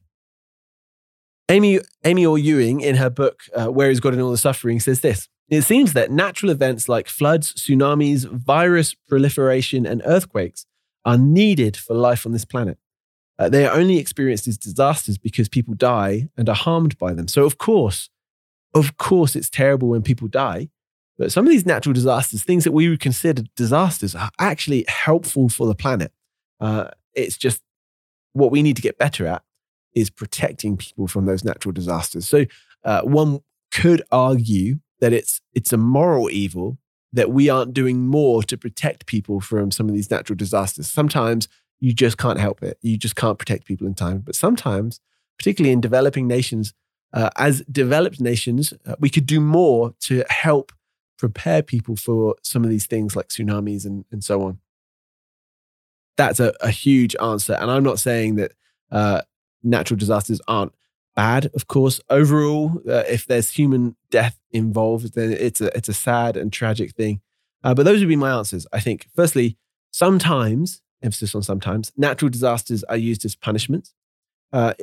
Amy 1.47 1.79
Amy 2.03 2.25
Orr 2.25 2.37
Ewing 2.37 2.81
in 2.81 2.95
her 2.95 3.09
book 3.09 3.43
uh, 3.55 3.67
"Where 3.67 3.89
Is 3.89 4.01
God 4.01 4.13
in 4.13 4.19
All 4.19 4.31
the 4.31 4.37
Suffering" 4.37 4.81
says 4.81 4.99
this. 4.99 5.29
It 5.49 5.61
seems 5.61 5.93
that 5.93 6.11
natural 6.11 6.51
events 6.51 6.89
like 6.89 7.07
floods, 7.07 7.53
tsunamis, 7.53 8.25
virus 8.25 8.93
proliferation, 8.93 9.85
and 9.85 10.01
earthquakes 10.05 10.65
are 11.05 11.17
needed 11.17 11.77
for 11.77 11.93
life 11.93 12.25
on 12.25 12.31
this 12.31 12.45
planet. 12.45 12.77
Uh, 13.37 13.49
they 13.49 13.65
are 13.65 13.75
only 13.75 13.97
experienced 13.97 14.47
as 14.47 14.57
disasters 14.57 15.17
because 15.17 15.49
people 15.49 15.73
die 15.73 16.29
and 16.37 16.47
are 16.49 16.55
harmed 16.55 16.97
by 16.97 17.13
them. 17.13 17.27
So, 17.27 17.45
of 17.45 17.57
course, 17.57 18.09
of 18.73 18.97
course, 18.97 19.35
it's 19.35 19.49
terrible 19.49 19.89
when 19.89 20.01
people 20.01 20.27
die. 20.27 20.69
But 21.17 21.31
some 21.31 21.45
of 21.45 21.51
these 21.51 21.65
natural 21.65 21.93
disasters, 21.93 22.43
things 22.43 22.63
that 22.63 22.71
we 22.71 22.89
would 22.89 22.99
consider 22.99 23.43
disasters, 23.55 24.15
are 24.15 24.31
actually 24.39 24.85
helpful 24.87 25.49
for 25.49 25.67
the 25.67 25.75
planet. 25.75 26.11
Uh, 26.59 26.89
it's 27.13 27.37
just 27.37 27.61
what 28.33 28.51
we 28.51 28.63
need 28.63 28.75
to 28.75 28.81
get 28.81 28.97
better 28.97 29.27
at 29.27 29.43
is 29.93 30.09
protecting 30.09 30.75
people 30.75 31.07
from 31.07 31.25
those 31.25 31.43
natural 31.43 31.71
disasters. 31.71 32.27
So 32.27 32.45
uh, 32.83 33.01
one 33.01 33.41
could 33.71 34.01
argue 34.11 34.79
that 34.99 35.13
it's 35.13 35.41
it's 35.53 35.73
a 35.73 35.77
moral 35.77 36.29
evil 36.29 36.77
that 37.11 37.31
we 37.31 37.47
aren't 37.47 37.73
doing 37.73 38.07
more 38.07 38.41
to 38.43 38.57
protect 38.57 39.05
people 39.05 39.39
from 39.39 39.69
some 39.69 39.87
of 39.87 39.93
these 39.93 40.09
natural 40.09 40.35
disasters. 40.35 40.89
Sometimes 40.89 41.47
you 41.79 41.93
just 41.93 42.17
can't 42.17 42.39
help 42.39 42.63
it. 42.63 42.77
You 42.81 42.97
just 42.97 43.15
can't 43.15 43.37
protect 43.37 43.65
people 43.65 43.85
in 43.85 43.93
time. 43.93 44.19
But 44.19 44.35
sometimes, 44.35 44.99
particularly 45.37 45.73
in 45.73 45.81
developing 45.81 46.27
nations, 46.27 46.73
uh, 47.13 47.29
as 47.37 47.61
developed 47.71 48.19
nations, 48.19 48.73
uh, 48.85 48.95
we 48.99 49.09
could 49.09 49.27
do 49.27 49.39
more 49.39 49.93
to 50.01 50.23
help 50.29 50.71
prepare 51.17 51.61
people 51.61 51.95
for 51.95 52.35
some 52.41 52.63
of 52.63 52.69
these 52.69 52.85
things 52.85 53.15
like 53.15 53.27
tsunamis 53.27 53.85
and, 53.85 54.05
and 54.11 54.23
so 54.23 54.41
on. 54.43 54.59
That's 56.17 56.39
a, 56.39 56.53
a 56.61 56.69
huge 56.69 57.15
answer. 57.21 57.53
And 57.53 57.71
I'm 57.71 57.83
not 57.83 57.99
saying 57.99 58.35
that 58.35 58.53
uh, 58.91 59.21
natural 59.63 59.97
disasters 59.97 60.41
aren't 60.47 60.73
bad. 61.15 61.49
Of 61.55 61.67
course, 61.67 61.99
overall, 62.09 62.81
uh, 62.87 63.03
if 63.09 63.25
there's 63.25 63.51
human 63.51 63.95
death 64.11 64.39
involved, 64.51 65.15
then 65.15 65.31
it's 65.31 65.61
a, 65.61 65.75
it's 65.75 65.89
a 65.89 65.93
sad 65.93 66.37
and 66.37 66.51
tragic 66.51 66.91
thing. 66.91 67.21
Uh, 67.63 67.73
but 67.73 67.83
those 67.83 67.99
would 67.99 68.09
be 68.09 68.15
my 68.15 68.37
answers. 68.37 68.67
I 68.73 68.79
think, 68.79 69.07
firstly, 69.15 69.57
sometimes, 69.91 70.81
emphasis 71.01 71.33
on 71.33 71.43
sometimes, 71.43 71.91
natural 71.95 72.29
disasters 72.29 72.83
are 72.85 72.97
used 72.97 73.25
as 73.25 73.35
punishments. 73.35 73.93
Uh, 74.51 74.73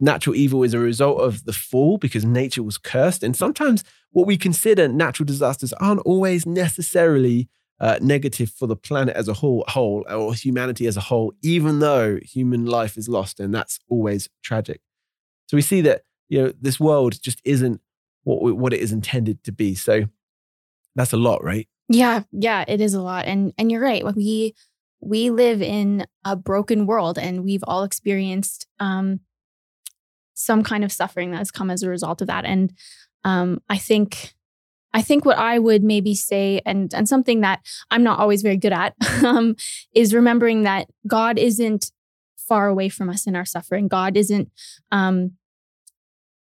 natural 0.00 0.34
evil 0.34 0.62
is 0.62 0.74
a 0.74 0.78
result 0.78 1.20
of 1.20 1.44
the 1.44 1.52
fall 1.52 1.98
because 1.98 2.24
nature 2.24 2.62
was 2.62 2.78
cursed. 2.78 3.22
And 3.22 3.36
sometimes 3.36 3.84
what 4.10 4.26
we 4.26 4.36
consider 4.36 4.88
natural 4.88 5.26
disasters 5.26 5.72
aren't 5.74 6.00
always 6.00 6.46
necessarily 6.46 7.48
uh, 7.80 7.98
negative 8.00 8.50
for 8.50 8.66
the 8.66 8.76
planet 8.76 9.16
as 9.16 9.28
a 9.28 9.34
whole, 9.34 9.64
whole 9.68 10.04
or 10.08 10.34
humanity 10.34 10.86
as 10.86 10.96
a 10.96 11.02
whole, 11.02 11.32
even 11.42 11.80
though 11.80 12.18
human 12.22 12.64
life 12.66 12.96
is 12.96 13.08
lost. 13.08 13.40
And 13.40 13.54
that's 13.54 13.78
always 13.88 14.28
tragic. 14.42 14.80
So 15.46 15.56
we 15.56 15.62
see 15.62 15.80
that 15.82 16.02
you 16.28 16.42
know 16.42 16.52
this 16.60 16.80
world 16.80 17.20
just 17.20 17.40
isn't 17.44 17.80
what 18.22 18.42
we, 18.42 18.52
what 18.52 18.72
it 18.72 18.80
is 18.80 18.92
intended 18.92 19.44
to 19.44 19.52
be. 19.52 19.74
So 19.74 20.04
that's 20.94 21.12
a 21.12 21.18
lot, 21.18 21.44
right? 21.44 21.68
Yeah, 21.88 22.22
yeah, 22.32 22.64
it 22.66 22.80
is 22.80 22.94
a 22.94 23.02
lot. 23.02 23.26
And 23.26 23.52
and 23.58 23.70
you're 23.70 23.82
right. 23.82 24.04
We 24.14 24.54
we 25.00 25.30
live 25.30 25.60
in 25.60 26.06
a 26.24 26.34
broken 26.34 26.86
world 26.86 27.18
and 27.18 27.44
we've 27.44 27.64
all 27.66 27.84
experienced 27.84 28.66
um 28.80 29.20
some 30.34 30.62
kind 30.62 30.84
of 30.84 30.92
suffering 30.92 31.30
that 31.30 31.38
has 31.38 31.50
come 31.50 31.70
as 31.70 31.82
a 31.82 31.88
result 31.88 32.20
of 32.20 32.26
that. 32.26 32.44
And 32.44 32.72
um, 33.24 33.60
I 33.68 33.78
think 33.78 34.34
I 34.92 35.02
think 35.02 35.24
what 35.24 35.38
I 35.38 35.58
would 35.58 35.82
maybe 35.82 36.14
say, 36.14 36.60
and 36.64 36.94
and 36.94 37.08
something 37.08 37.40
that 37.40 37.60
I'm 37.90 38.04
not 38.04 38.20
always 38.20 38.42
very 38.42 38.56
good 38.56 38.72
at, 38.72 38.94
um, 39.24 39.56
is 39.92 40.14
remembering 40.14 40.62
that 40.62 40.88
God 41.06 41.38
isn't 41.38 41.90
far 42.36 42.68
away 42.68 42.88
from 42.88 43.10
us 43.10 43.26
in 43.26 43.34
our 43.34 43.44
suffering. 43.44 43.88
God 43.88 44.16
isn't. 44.16 44.50
Um, 44.92 45.32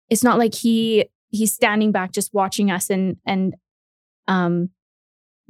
it's 0.09 0.23
not 0.23 0.37
like 0.37 0.55
he 0.55 1.09
he's 1.29 1.53
standing 1.53 1.91
back 1.91 2.11
just 2.11 2.33
watching 2.33 2.71
us 2.71 2.89
and 2.89 3.17
and 3.25 3.55
um, 4.29 4.69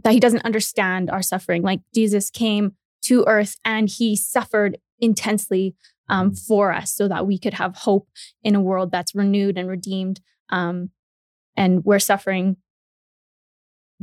that 0.03 0.13
he 0.13 0.19
doesn't 0.19 0.45
understand 0.45 1.09
our 1.09 1.21
suffering. 1.21 1.61
Like 1.61 1.81
Jesus 1.93 2.31
came 2.31 2.75
to 3.03 3.23
earth 3.27 3.57
and 3.63 3.89
he 3.89 4.15
suffered 4.15 4.79
intensely 4.99 5.75
um, 6.09 6.33
for 6.33 6.71
us 6.71 6.93
so 6.93 7.07
that 7.07 7.27
we 7.27 7.37
could 7.37 7.53
have 7.55 7.75
hope 7.75 8.07
in 8.43 8.55
a 8.55 8.61
world 8.61 8.91
that's 8.91 9.15
renewed 9.15 9.57
and 9.57 9.67
redeemed 9.67 10.21
um, 10.49 10.89
and 11.55 11.83
where 11.83 11.99
suffering 11.99 12.57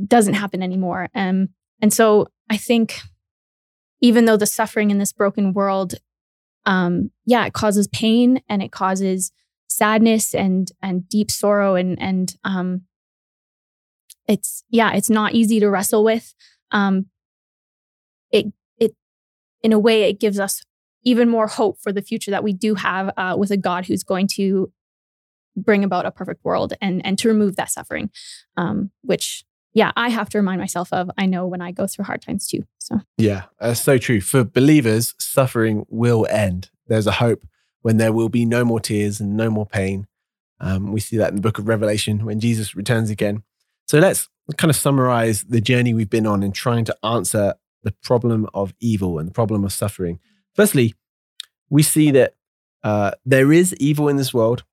doesn't 0.05 0.33
happen 0.33 0.61
anymore. 0.61 1.07
Um, 1.15 1.49
and 1.81 1.93
so 1.93 2.27
I 2.49 2.57
think 2.57 3.01
even 4.01 4.25
though 4.25 4.37
the 4.37 4.45
suffering 4.45 4.91
in 4.91 4.97
this 4.97 5.13
broken 5.13 5.53
world, 5.53 5.95
um, 6.65 7.11
yeah, 7.25 7.45
it 7.45 7.53
causes 7.53 7.87
pain 7.87 8.41
and 8.49 8.61
it 8.61 8.71
causes 8.71 9.31
sadness 9.67 10.33
and 10.33 10.71
and 10.81 11.07
deep 11.09 11.31
sorrow 11.31 11.75
and 11.75 11.99
and 12.01 12.35
um, 12.43 12.81
it's 14.27 14.63
yeah, 14.69 14.93
it's 14.93 15.09
not 15.09 15.33
easy 15.33 15.59
to 15.59 15.69
wrestle 15.69 16.03
with. 16.03 16.33
Um, 16.71 17.07
it 18.31 18.47
it 18.77 18.95
in 19.63 19.73
a 19.73 19.79
way 19.79 20.03
it 20.03 20.19
gives 20.19 20.39
us 20.39 20.63
even 21.05 21.29
more 21.29 21.47
hope 21.47 21.79
for 21.79 21.93
the 21.93 22.01
future 22.01 22.31
that 22.31 22.43
we 22.43 22.51
do 22.51 22.75
have 22.75 23.13
uh, 23.15 23.35
with 23.37 23.51
a 23.51 23.57
God 23.57 23.85
who's 23.85 24.03
going 24.03 24.27
to 24.35 24.71
bring 25.55 25.83
about 25.83 26.05
a 26.05 26.11
perfect 26.11 26.43
world 26.43 26.73
and 26.81 27.05
and 27.05 27.17
to 27.19 27.29
remove 27.29 27.55
that 27.55 27.71
suffering, 27.71 28.09
um, 28.57 28.91
which 29.01 29.45
yeah, 29.73 29.91
I 29.97 30.09
have 30.09 30.29
to 30.29 30.37
remind 30.37 30.59
myself 30.59 30.91
of. 30.93 31.11
I 31.17 31.25
know 31.25 31.45
when 31.45 31.61
I 31.61 31.71
go 31.71 31.85
through 31.85 32.05
hard 32.05 32.21
times 32.21 32.47
too. 32.47 32.63
So 32.79 33.01
yeah, 33.17 33.43
that's 33.59 33.81
so 33.81 33.97
true. 33.97 34.21
For 34.21 34.43
believers, 34.43 35.13
suffering 35.19 35.85
will 35.89 36.25
end. 36.29 36.69
There's 36.87 37.07
a 37.07 37.13
hope 37.13 37.45
when 37.81 37.97
there 37.97 38.13
will 38.13 38.29
be 38.29 38.45
no 38.45 38.65
more 38.65 38.79
tears 38.79 39.19
and 39.19 39.37
no 39.37 39.49
more 39.49 39.65
pain. 39.65 40.07
Um, 40.59 40.91
we 40.91 40.99
see 40.99 41.17
that 41.17 41.29
in 41.29 41.35
the 41.35 41.41
book 41.41 41.59
of 41.59 41.67
Revelation 41.67 42.25
when 42.25 42.39
Jesus 42.39 42.75
returns 42.75 43.09
again. 43.09 43.43
So 43.87 43.99
let's 43.99 44.29
kind 44.57 44.69
of 44.69 44.75
summarize 44.75 45.43
the 45.43 45.61
journey 45.61 45.93
we've 45.93 46.09
been 46.09 46.25
on 46.25 46.41
in 46.41 46.51
trying 46.51 46.85
to 46.85 46.97
answer 47.03 47.55
the 47.83 47.91
problem 47.91 48.47
of 48.53 48.73
evil 48.79 49.19
and 49.19 49.27
the 49.27 49.33
problem 49.33 49.63
of 49.63 49.73
suffering. 49.73 50.19
Firstly, 50.55 50.95
we 51.69 51.83
see 51.83 52.11
that 52.11 52.35
uh, 52.83 53.11
there 53.25 53.51
is 53.51 53.73
evil 53.75 54.07
in 54.07 54.15
this 54.15 54.33
world. 54.33 54.63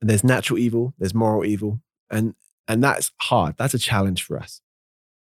There's 0.00 0.24
natural 0.24 0.58
evil, 0.58 0.94
there's 0.98 1.14
moral 1.14 1.44
evil, 1.44 1.80
and 2.10 2.34
and 2.68 2.82
that's 2.82 3.10
hard. 3.20 3.56
That's 3.58 3.74
a 3.74 3.78
challenge 3.78 4.22
for 4.22 4.38
us. 4.38 4.60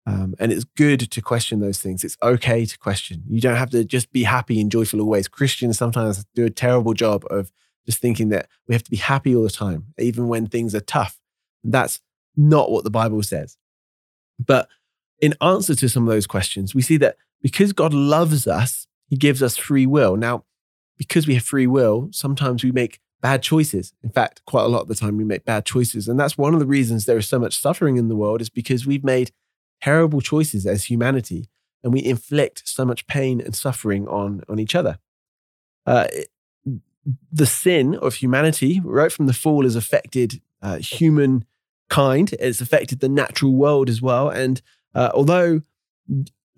Um, 0.06 0.36
and 0.40 0.52
it's 0.52 0.64
good 0.64 1.12
to 1.12 1.22
question 1.22 1.60
those 1.60 1.80
things. 1.80 2.04
It's 2.04 2.18
okay 2.24 2.66
to 2.66 2.78
question. 2.78 3.24
You 3.28 3.42
don't 3.42 3.58
have 3.58 3.70
to 3.72 3.84
just 3.84 4.12
be 4.12 4.24
happy 4.24 4.60
and 4.60 4.72
joyful 4.72 5.02
always. 5.02 5.28
Christians 5.28 5.78
sometimes 5.78 6.26
do 6.34 6.46
a 6.46 6.50
terrible 6.50 6.94
job 6.94 7.24
of 7.30 7.52
just 7.86 8.00
thinking 8.00 8.30
that 8.30 8.48
we 8.68 8.74
have 8.74 8.84
to 8.84 8.92
be 8.92 8.98
happy 8.98 9.36
all 9.36 9.44
the 9.44 9.50
time, 9.50 9.94
even 9.98 10.28
when 10.28 10.48
things 10.48 10.74
are 10.74 10.82
tough. 10.82 11.20
That's 11.64 12.00
not 12.36 12.72
what 12.72 12.84
the 12.84 12.90
Bible 12.90 13.22
says. 13.24 13.58
But 14.44 14.68
in 15.20 15.36
answer 15.42 15.76
to 15.76 15.90
some 15.90 16.04
of 16.04 16.10
those 16.10 16.28
questions, 16.28 16.74
we 16.74 16.82
see 16.82 16.98
that 16.98 17.18
because 17.42 17.74
God 17.74 17.94
loves 17.94 18.48
us, 18.48 18.88
he 19.10 19.18
gives 19.18 19.42
us 19.42 19.58
free 19.58 19.86
will. 19.86 20.16
Now, 20.16 20.46
because 20.98 21.28
we 21.28 21.34
have 21.36 21.44
free 21.44 21.68
will, 21.68 22.10
sometimes 22.12 22.64
we 22.64 22.72
make 22.72 23.00
bad 23.22 23.42
choices. 23.42 23.94
In 24.04 24.10
fact, 24.10 24.42
quite 24.46 24.64
a 24.64 24.68
lot 24.68 24.82
of 24.82 24.88
the 24.88 24.96
time 24.96 25.18
we 25.18 25.24
make 25.24 25.46
bad 25.46 25.66
choices. 25.66 26.08
And 26.08 26.20
that's 26.20 26.38
one 26.38 26.54
of 26.54 26.60
the 26.60 26.66
reasons 26.66 27.06
there 27.06 27.18
is 27.18 27.28
so 27.28 27.40
much 27.40 27.58
suffering 27.58 27.98
in 27.98 28.08
the 28.08 28.16
world 28.16 28.42
is 28.42 28.50
because 28.50 28.86
we've 28.86 29.04
made 29.04 29.32
terrible 29.82 30.22
choices 30.22 30.66
as 30.66 30.86
humanity 30.86 31.50
and 31.84 31.94
we 31.94 32.04
inflict 32.04 32.64
so 32.66 32.86
much 32.86 33.08
pain 33.08 33.42
and 33.42 33.56
suffering 33.56 34.08
on, 34.08 34.44
on 34.50 34.60
each 34.60 34.76
other. 34.76 35.00
Uh, 35.86 36.08
the 37.32 37.46
sin 37.46 37.96
of 37.96 38.16
humanity, 38.16 38.82
right 38.84 39.12
from 39.12 39.26
the 39.26 39.34
fall, 39.34 39.64
has 39.64 39.76
affected 39.76 40.42
uh, 40.62 40.78
humankind. 40.78 42.34
It's 42.40 42.62
affected 42.62 43.00
the 43.00 43.10
natural 43.10 43.54
world 43.54 43.90
as 43.90 44.02
well. 44.02 44.30
And 44.30 44.62
uh, 44.94 45.12
although 45.14 45.62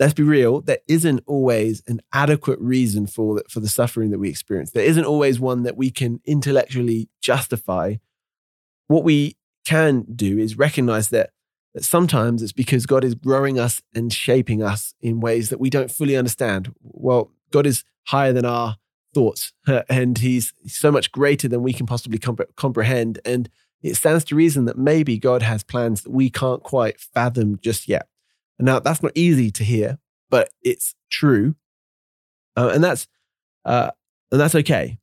let's 0.02 0.16
be 0.16 0.24
real, 0.24 0.62
there 0.62 0.80
isn't 0.88 1.22
always 1.28 1.84
an 1.86 2.02
adequate 2.12 2.60
reason 2.60 3.06
for 3.06 3.36
the, 3.36 3.44
for 3.48 3.60
the 3.60 3.70
suffering 3.70 4.10
that 4.10 4.18
we 4.18 4.30
experience. 4.30 4.72
There 4.72 4.84
isn't 4.84 5.06
always 5.06 5.40
one 5.40 5.62
that 5.62 5.78
we 5.78 5.92
can 5.92 6.20
intellectually 6.26 7.08
justify. 7.22 7.98
What 8.88 9.04
we 9.04 9.38
can 9.64 10.08
do 10.16 10.40
is 10.40 10.58
recognize 10.58 11.10
that, 11.10 11.30
that 11.76 11.84
sometimes 11.84 12.42
it's 12.42 12.52
because 12.52 12.88
God 12.88 13.04
is 13.04 13.14
growing 13.14 13.60
us 13.60 13.80
and 13.94 14.12
shaping 14.12 14.64
us 14.64 14.96
in 15.02 15.20
ways 15.20 15.52
that 15.52 15.60
we 15.60 15.70
don't 15.70 15.92
fully 15.92 16.18
understand. 16.18 16.74
Well, 16.82 17.30
God 17.52 17.68
is 17.68 17.84
higher 18.08 18.34
than 18.34 18.44
our 18.44 18.78
thoughts, 19.14 19.54
and 19.88 20.18
He's 20.18 20.52
so 20.66 20.92
much 20.92 21.12
greater 21.12 21.48
than 21.48 21.62
we 21.62 21.74
can 21.74 21.86
possibly 21.86 22.18
comp- 22.18 22.56
comprehend. 22.56 23.20
And 23.24 23.52
it 23.84 23.98
stands 23.98 24.24
to 24.26 24.36
reason 24.36 24.66
that 24.66 24.80
maybe 24.80 25.20
God 25.20 25.44
has 25.44 25.64
plans 25.64 26.02
that 26.02 26.12
we 26.12 26.32
can't 26.32 26.64
quite 26.64 27.00
fathom 27.00 27.60
just 27.62 27.88
yet. 27.88 28.08
Now, 28.62 28.80
that's 28.80 29.04
not 29.04 29.12
easy 29.16 29.52
to 29.52 29.64
hear, 29.64 29.98
but 30.30 30.50
it's 30.62 30.96
true. 31.10 31.56
Uh, 32.56 32.72
and 32.74 32.84
that's 32.84 33.08
uh, 33.66 33.92
and 34.32 34.40
that's 34.40 34.56
okay. 34.56 34.98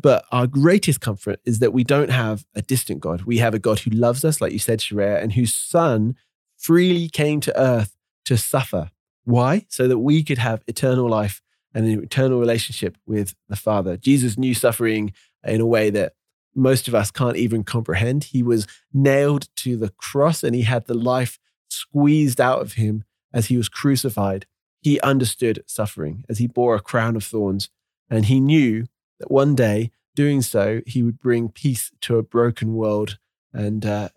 But 0.00 0.24
our 0.30 0.46
greatest 0.46 1.00
comfort 1.00 1.40
is 1.44 1.60
that 1.60 1.72
we 1.72 1.82
don't 1.82 2.10
have 2.10 2.44
a 2.54 2.62
distant 2.62 3.00
God. 3.00 3.22
We 3.22 3.38
have 3.38 3.54
a 3.54 3.58
God 3.58 3.78
who 3.80 3.90
loves 3.90 4.24
us, 4.24 4.40
like 4.40 4.52
you 4.52 4.58
said, 4.58 4.80
Sharaya, 4.80 5.22
and 5.22 5.32
whose 5.32 5.54
son 5.54 6.16
freely 6.58 7.08
came 7.08 7.40
to 7.40 7.60
earth 7.60 7.96
to 8.26 8.36
suffer. 8.36 8.90
Why? 9.24 9.66
So 9.68 9.88
that 9.88 9.98
we 9.98 10.22
could 10.22 10.38
have 10.38 10.62
eternal 10.66 11.08
life 11.08 11.40
and 11.74 11.86
an 11.86 12.02
eternal 12.02 12.38
relationship 12.38 12.96
with 13.06 13.34
the 13.48 13.56
Father. 13.56 13.96
Jesus 13.96 14.36
knew 14.36 14.54
suffering 14.54 15.12
in 15.44 15.60
a 15.60 15.66
way 15.66 15.90
that 15.90 16.12
most 16.54 16.88
of 16.88 16.94
us 16.94 17.10
can't 17.10 17.36
even 17.36 17.64
comprehend. 17.64 18.24
He 18.24 18.42
was 18.42 18.66
nailed 18.92 19.48
to 19.56 19.76
the 19.76 19.90
cross 19.90 20.42
and 20.42 20.54
he 20.54 20.62
had 20.62 20.86
the 20.86 20.94
life 20.94 21.38
squeezed 21.76 22.40
out 22.40 22.60
of 22.60 22.74
him 22.74 23.04
as 23.32 23.46
he 23.46 23.56
was 23.56 23.68
crucified, 23.68 24.46
he 24.80 25.00
understood 25.00 25.62
suffering 25.66 26.24
as 26.28 26.38
he 26.38 26.46
bore 26.46 26.74
a 26.74 26.80
crown 26.80 27.16
of 27.16 27.24
thorns. 27.24 27.68
And 28.08 28.26
he 28.26 28.40
knew 28.40 28.86
that 29.18 29.30
one 29.30 29.54
day, 29.54 29.90
doing 30.14 30.42
so, 30.42 30.80
he 30.86 31.02
would 31.02 31.20
bring 31.20 31.48
peace 31.48 31.90
to 32.02 32.18
a 32.18 32.22
broken 32.22 32.74
world 32.74 33.18
and, 33.52 33.84
uh, 33.84 34.08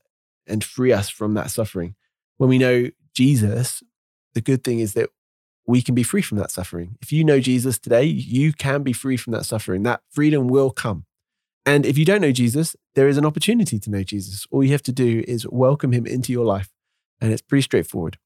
and 0.47 0.63
free 0.63 0.93
us 0.93 1.09
from 1.09 1.33
that 1.33 1.51
suffering. 1.51 1.95
When 2.37 2.49
we 2.49 2.57
know 2.57 2.89
Jesus, 3.13 3.83
the 4.33 4.41
good 4.41 4.63
thing 4.63 4.79
is 4.79 4.93
that 4.93 5.09
we 5.65 5.81
can 5.81 5.95
be 5.95 6.03
free 6.03 6.21
from 6.21 6.37
that 6.37 6.51
suffering. 6.51 6.97
If 7.01 7.11
you 7.11 7.23
know 7.23 7.39
Jesus 7.39 7.77
today, 7.77 8.03
you 8.03 8.53
can 8.53 8.83
be 8.83 8.93
free 8.93 9.17
from 9.17 9.33
that 9.33 9.45
suffering. 9.45 9.83
That 9.83 10.01
freedom 10.09 10.47
will 10.47 10.71
come. 10.71 11.05
And 11.65 11.85
if 11.85 11.97
you 11.97 12.05
don't 12.05 12.21
know 12.21 12.31
Jesus, 12.31 12.75
there 12.95 13.07
is 13.07 13.17
an 13.17 13.25
opportunity 13.25 13.79
to 13.79 13.89
know 13.91 14.03
Jesus. 14.03 14.47
All 14.49 14.63
you 14.63 14.71
have 14.71 14.81
to 14.83 14.91
do 14.91 15.23
is 15.27 15.47
welcome 15.49 15.91
him 15.91 16.07
into 16.07 16.31
your 16.31 16.45
life 16.45 16.69
and 17.21 17.31
it's 17.31 17.41
pretty 17.41 17.61
straightforward. 17.61 18.17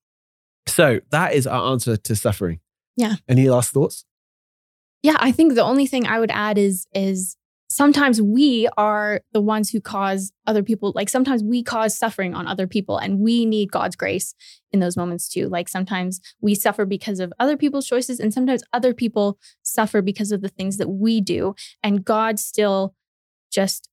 So 0.67 1.01
that 1.11 1.33
is 1.33 1.45
our 1.47 1.71
answer 1.71 1.97
to 1.97 2.15
suffering. 2.15 2.59
Yeah. 2.95 3.15
Any 3.27 3.49
last 3.49 3.71
thoughts? 3.71 4.05
Yeah, 5.01 5.17
I 5.19 5.31
think 5.31 5.55
the 5.55 5.63
only 5.63 5.85
thing 5.85 6.07
I 6.07 6.19
would 6.19 6.31
add 6.31 6.57
is 6.57 6.87
is 6.93 7.35
sometimes 7.67 8.21
we 8.21 8.69
are 8.77 9.21
the 9.31 9.41
ones 9.41 9.71
who 9.71 9.81
cause 9.81 10.31
other 10.45 10.61
people 10.61 10.91
like 10.95 11.09
sometimes 11.09 11.43
we 11.43 11.63
cause 11.63 11.97
suffering 11.97 12.35
on 12.35 12.47
other 12.47 12.67
people 12.67 12.99
and 12.99 13.19
we 13.19 13.45
need 13.45 13.71
God's 13.71 13.95
grace 13.95 14.35
in 14.71 14.79
those 14.79 14.95
moments 14.95 15.27
too. 15.27 15.49
Like 15.49 15.67
sometimes 15.67 16.21
we 16.39 16.53
suffer 16.53 16.85
because 16.85 17.19
of 17.19 17.33
other 17.39 17.57
people's 17.57 17.87
choices 17.87 18.19
and 18.19 18.33
sometimes 18.33 18.63
other 18.71 18.93
people 18.93 19.39
suffer 19.63 20.01
because 20.03 20.31
of 20.31 20.41
the 20.41 20.49
things 20.49 20.77
that 20.77 20.89
we 20.89 21.19
do 21.19 21.55
and 21.81 22.05
God 22.05 22.39
still 22.39 22.93
just 23.51 23.89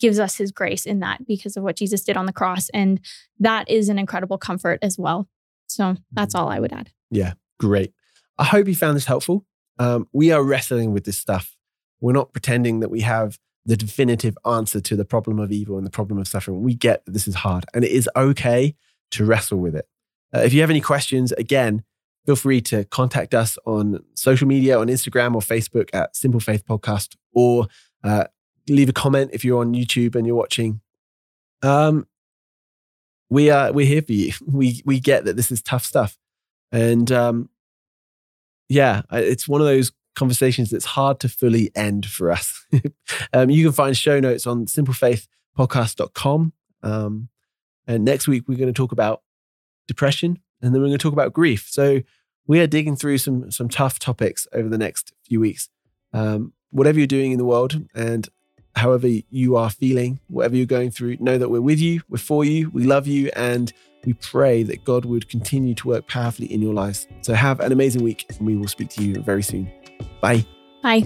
gives 0.00 0.18
us 0.18 0.36
his 0.36 0.52
grace 0.52 0.86
in 0.86 1.00
that 1.00 1.26
because 1.26 1.56
of 1.56 1.62
what 1.62 1.76
Jesus 1.76 2.02
did 2.02 2.16
on 2.16 2.26
the 2.26 2.32
cross. 2.32 2.68
And 2.70 3.00
that 3.40 3.68
is 3.68 3.88
an 3.88 3.98
incredible 3.98 4.38
comfort 4.38 4.78
as 4.82 4.98
well. 4.98 5.28
So 5.66 5.96
that's 6.12 6.34
all 6.34 6.48
I 6.48 6.60
would 6.60 6.72
add. 6.72 6.90
Yeah, 7.10 7.34
great. 7.58 7.92
I 8.38 8.44
hope 8.44 8.68
you 8.68 8.74
found 8.74 8.96
this 8.96 9.06
helpful. 9.06 9.44
Um, 9.78 10.08
we 10.12 10.30
are 10.30 10.42
wrestling 10.42 10.92
with 10.92 11.04
this 11.04 11.18
stuff. 11.18 11.56
We're 12.00 12.12
not 12.12 12.32
pretending 12.32 12.80
that 12.80 12.90
we 12.90 13.00
have 13.00 13.38
the 13.64 13.76
definitive 13.76 14.36
answer 14.44 14.80
to 14.80 14.96
the 14.96 15.04
problem 15.04 15.38
of 15.38 15.52
evil 15.52 15.76
and 15.76 15.86
the 15.86 15.90
problem 15.90 16.18
of 16.18 16.26
suffering. 16.26 16.62
We 16.62 16.74
get 16.74 17.04
that 17.04 17.12
this 17.12 17.28
is 17.28 17.36
hard 17.36 17.64
and 17.72 17.84
it 17.84 17.90
is 17.90 18.08
okay 18.16 18.74
to 19.12 19.24
wrestle 19.24 19.58
with 19.58 19.76
it. 19.76 19.86
Uh, 20.34 20.40
if 20.40 20.52
you 20.52 20.60
have 20.60 20.70
any 20.70 20.80
questions, 20.80 21.32
again, 21.32 21.84
feel 22.26 22.36
free 22.36 22.60
to 22.62 22.84
contact 22.84 23.34
us 23.34 23.58
on 23.66 24.02
social 24.14 24.48
media, 24.48 24.78
on 24.78 24.88
Instagram 24.88 25.34
or 25.34 25.40
Facebook 25.40 25.90
at 25.92 26.16
Simple 26.16 26.40
Faith 26.40 26.64
Podcast, 26.66 27.16
or 27.32 27.68
uh, 28.02 28.24
leave 28.68 28.88
a 28.88 28.92
comment 28.92 29.30
if 29.32 29.44
you're 29.44 29.60
on 29.60 29.74
YouTube 29.74 30.14
and 30.14 30.26
you're 30.26 30.36
watching. 30.36 30.80
Um, 31.62 32.06
we 33.30 33.50
are 33.50 33.72
we're 33.72 33.86
here 33.86 34.02
for 34.02 34.12
you. 34.12 34.32
We 34.46 34.82
we 34.84 35.00
get 35.00 35.24
that 35.24 35.36
this 35.36 35.50
is 35.50 35.62
tough 35.62 35.84
stuff, 35.84 36.18
and 36.70 37.10
um, 37.10 37.48
yeah, 38.68 39.02
it's 39.10 39.48
one 39.48 39.60
of 39.60 39.66
those 39.66 39.92
conversations 40.14 40.70
that's 40.70 40.84
hard 40.84 41.20
to 41.20 41.28
fully 41.28 41.70
end 41.74 42.06
for 42.06 42.30
us. 42.30 42.66
um, 43.32 43.50
you 43.50 43.64
can 43.64 43.72
find 43.72 43.96
show 43.96 44.20
notes 44.20 44.46
on 44.46 44.66
simplefaithpodcast.com. 44.66 46.52
Um, 46.82 47.28
and 47.86 48.04
next 48.04 48.28
week 48.28 48.44
we're 48.46 48.58
going 48.58 48.72
to 48.72 48.76
talk 48.76 48.92
about 48.92 49.22
depression, 49.88 50.38
and 50.60 50.74
then 50.74 50.82
we're 50.82 50.88
going 50.88 50.98
to 50.98 51.02
talk 51.02 51.12
about 51.12 51.32
grief. 51.32 51.68
So 51.70 52.02
we 52.46 52.60
are 52.60 52.66
digging 52.66 52.96
through 52.96 53.18
some 53.18 53.50
some 53.50 53.68
tough 53.68 53.98
topics 53.98 54.46
over 54.52 54.68
the 54.68 54.78
next 54.78 55.12
few 55.24 55.40
weeks. 55.40 55.68
Um, 56.12 56.52
whatever 56.70 56.98
you're 56.98 57.06
doing 57.06 57.32
in 57.32 57.38
the 57.38 57.44
world, 57.44 57.80
and 57.94 58.28
however 58.76 59.08
you 59.30 59.56
are 59.56 59.70
feeling, 59.70 60.20
whatever 60.28 60.56
you're 60.56 60.66
going 60.66 60.90
through, 60.90 61.16
know 61.20 61.38
that 61.38 61.50
we're 61.50 61.60
with 61.60 61.80
you, 61.80 62.02
we're 62.08 62.18
for 62.18 62.44
you, 62.44 62.70
we 62.70 62.84
love 62.84 63.06
you, 63.06 63.30
and 63.36 63.72
we 64.04 64.14
pray 64.14 64.62
that 64.64 64.84
God 64.84 65.04
would 65.04 65.28
continue 65.28 65.74
to 65.74 65.88
work 65.88 66.08
powerfully 66.08 66.52
in 66.52 66.60
your 66.60 66.74
lives. 66.74 67.06
So 67.20 67.34
have 67.34 67.60
an 67.60 67.72
amazing 67.72 68.02
week, 68.02 68.26
and 68.38 68.46
we 68.46 68.56
will 68.56 68.68
speak 68.68 68.88
to 68.90 69.04
you 69.04 69.22
very 69.22 69.42
soon. 69.42 69.70
Bye. 70.20 70.44
Bye. 70.82 71.04